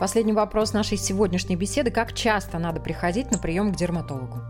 Последний 0.00 0.32
вопрос 0.32 0.72
нашей 0.72 0.96
сегодняшней 0.96 1.56
беседы. 1.56 1.90
Как 1.90 2.14
часто 2.14 2.58
надо 2.58 2.80
приходить 2.80 3.30
на 3.30 3.36
прием 3.36 3.70
к 3.70 3.76
дерматологу? 3.76 4.40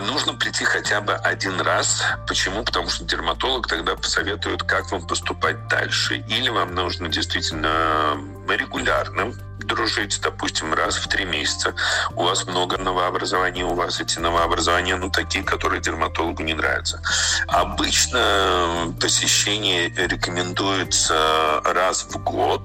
Нужно 0.00 0.34
прийти 0.34 0.64
хотя 0.64 1.00
бы 1.00 1.14
один 1.14 1.60
раз. 1.60 2.02
Почему? 2.26 2.64
Потому 2.64 2.88
что 2.88 3.04
дерматолог 3.04 3.66
тогда 3.66 3.94
посоветует, 3.94 4.62
как 4.62 4.90
вам 4.90 5.06
поступать 5.06 5.68
дальше. 5.68 6.16
Или 6.28 6.48
вам 6.48 6.74
нужно 6.74 7.08
действительно 7.08 8.18
регулярно 8.48 9.32
дружить, 9.58 10.20
допустим, 10.20 10.74
раз 10.74 10.96
в 10.96 11.08
три 11.08 11.24
месяца. 11.24 11.74
У 12.14 12.24
вас 12.24 12.46
много 12.46 12.78
новообразований, 12.78 13.62
у 13.62 13.74
вас 13.74 14.00
эти 14.00 14.18
новообразования, 14.18 14.96
ну, 14.96 15.10
такие, 15.10 15.44
которые 15.44 15.80
дерматологу 15.80 16.42
не 16.42 16.54
нравятся. 16.54 17.00
Обычно 17.46 18.94
посещение 19.00 19.88
рекомендуется 19.88 21.60
раз 21.64 22.04
в 22.04 22.18
год, 22.18 22.62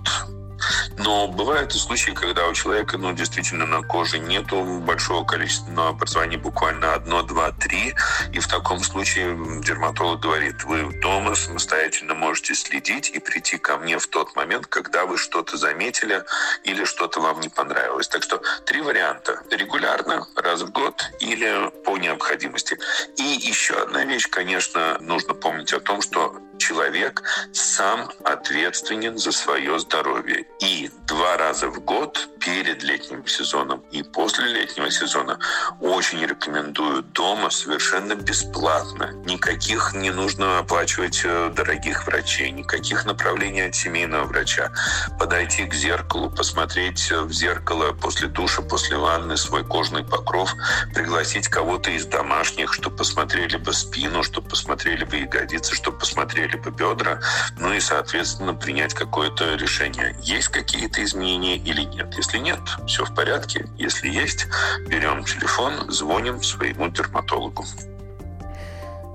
но 0.98 1.28
бывают 1.28 1.74
и 1.76 1.78
случаи, 1.78 2.12
когда 2.12 2.48
у 2.48 2.54
человека, 2.54 2.98
ну, 2.98 3.14
действительно 3.14 3.66
на 3.66 3.82
коже 3.82 4.20
нету 4.20 4.64
большого 4.80 5.26
количества 5.26 5.90
образований, 5.90 6.38
буквально 6.38 6.94
одно, 6.94 7.22
два, 7.22 7.52
три. 7.52 7.94
И 8.34 8.40
в 8.40 8.48
таком 8.48 8.80
случае 8.80 9.38
дерматолог 9.62 10.20
говорит, 10.20 10.64
вы 10.64 11.00
дома 11.02 11.36
самостоятельно 11.36 12.14
можете 12.14 12.56
следить 12.56 13.10
и 13.10 13.20
прийти 13.20 13.58
ко 13.58 13.78
мне 13.78 14.00
в 14.00 14.08
тот 14.08 14.36
момент, 14.36 14.68
когда 14.68 15.06
вы 15.06 15.18
что-то 15.18 15.58
заметили 15.58 16.24
или 16.64 16.86
что-то 16.86 17.20
вам 17.22 17.40
не 17.40 17.50
понравилось. 17.50 18.08
Так 18.08 18.24
что 18.24 18.42
три 18.66 18.82
варианта. 18.82 19.42
Регулярно, 19.52 20.28
раз 20.36 20.62
в 20.62 20.72
год 20.72 21.04
или 21.20 21.70
по 21.84 21.98
необходимости. 21.98 22.78
И 23.18 23.24
еще 23.24 23.76
одна 23.76 24.06
вещь, 24.06 24.30
конечно, 24.30 24.98
нужно 25.00 25.34
помнить 25.34 25.74
о 25.74 25.80
том, 25.80 26.02
что 26.02 26.36
человек 26.58 27.24
сам 27.54 28.10
ответственен 28.24 29.18
за 29.18 29.32
свое 29.32 29.80
здоровье. 29.80 30.46
И 30.60 30.90
два 31.08 31.38
раза 31.38 31.68
в 31.68 31.80
год 31.84 32.28
перед 32.40 32.82
летним 32.84 33.28
сезоном 33.28 33.84
и 33.92 34.04
после 34.04 34.48
летнего 34.48 34.90
сезона 34.90 35.38
очень 35.82 36.26
рекомендую 36.26 37.04
дома 37.04 37.50
совершенно 37.50 38.16
бесплатно. 38.16 39.12
Никаких 39.26 39.94
не 39.94 40.12
нужно 40.12 40.60
оплачивать 40.60 41.22
э, 41.26 41.52
дорогих 41.54 42.08
врачей, 42.08 42.52
никаких 42.52 43.06
направлений 43.06 43.62
от 43.62 43.76
семейного 43.76 44.24
врача. 44.26 44.72
Подойти 45.20 45.66
к 45.66 45.74
зеркалу, 45.74 46.30
посмотреть 46.30 47.12
в 47.12 47.32
зеркало 47.34 47.92
после 47.92 48.28
душа, 48.28 48.62
после 48.62 48.98
ванны 48.98 49.36
свой 49.36 49.66
кожный 49.66 50.04
покров, 50.04 50.54
пригласить 50.94 51.50
кого-то 51.50 51.92
из 51.92 52.06
домашних, 52.06 52.74
чтобы 52.74 52.96
посмотрели 52.96 53.58
бы 53.58 53.74
спину, 53.74 54.24
чтобы 54.24 54.48
посмотрели 54.48 55.04
бы 55.04 55.18
ягодицы, 55.18 55.76
чтобы 55.76 56.00
посмотрели 56.00 56.47
бы 56.56 56.72
бедра, 56.72 57.20
ну 57.60 57.74
и, 57.74 57.80
соответственно, 57.80 58.54
принять 58.54 58.94
какое-то 58.94 59.56
решение, 59.56 60.16
есть 60.22 60.48
какие-то 60.48 61.04
изменения 61.04 61.58
или 61.58 61.82
нет. 61.82 62.14
Если 62.16 62.38
нет, 62.38 62.60
все 62.86 63.04
в 63.04 63.14
порядке. 63.14 63.68
Если 63.78 64.08
есть, 64.08 64.48
берем 64.88 65.26
телефон, 65.26 65.92
звоним 65.92 66.42
своему 66.42 66.88
дерматологу. 66.90 67.66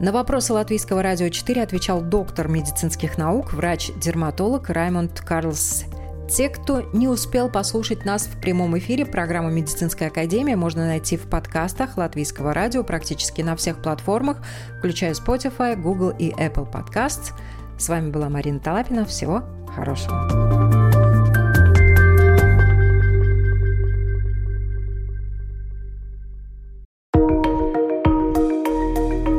На 0.00 0.10
вопросы 0.10 0.52
Латвийского 0.52 1.00
радио 1.00 1.28
4 1.28 1.62
отвечал 1.62 2.00
доктор 2.00 2.48
медицинских 2.48 3.18
наук, 3.18 3.52
врач-дерматолог 3.52 4.68
Раймонд 4.68 5.20
Карлс 5.20 5.84
те, 6.32 6.48
кто 6.48 6.80
не 6.94 7.08
успел 7.08 7.50
послушать 7.50 8.06
нас 8.06 8.26
в 8.26 8.40
прямом 8.40 8.78
эфире, 8.78 9.04
программу 9.04 9.50
«Медицинская 9.50 10.08
академия» 10.08 10.56
можно 10.56 10.86
найти 10.86 11.18
в 11.18 11.28
подкастах 11.28 11.98
Латвийского 11.98 12.54
радио 12.54 12.82
практически 12.84 13.42
на 13.42 13.54
всех 13.54 13.82
платформах, 13.82 14.38
включая 14.78 15.12
Spotify, 15.12 15.76
Google 15.76 16.10
и 16.18 16.30
Apple 16.30 16.70
Podcasts. 16.70 17.32
С 17.78 17.88
вами 17.90 18.10
была 18.10 18.30
Марина 18.30 18.60
Талапина. 18.60 19.04
Всего 19.04 19.42
хорошего. 19.74 20.16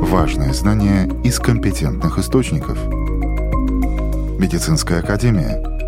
Важное 0.00 0.52
знание 0.52 1.08
из 1.24 1.40
компетентных 1.40 2.18
источников. 2.18 2.78
Медицинская 4.38 5.00
академия– 5.00 5.74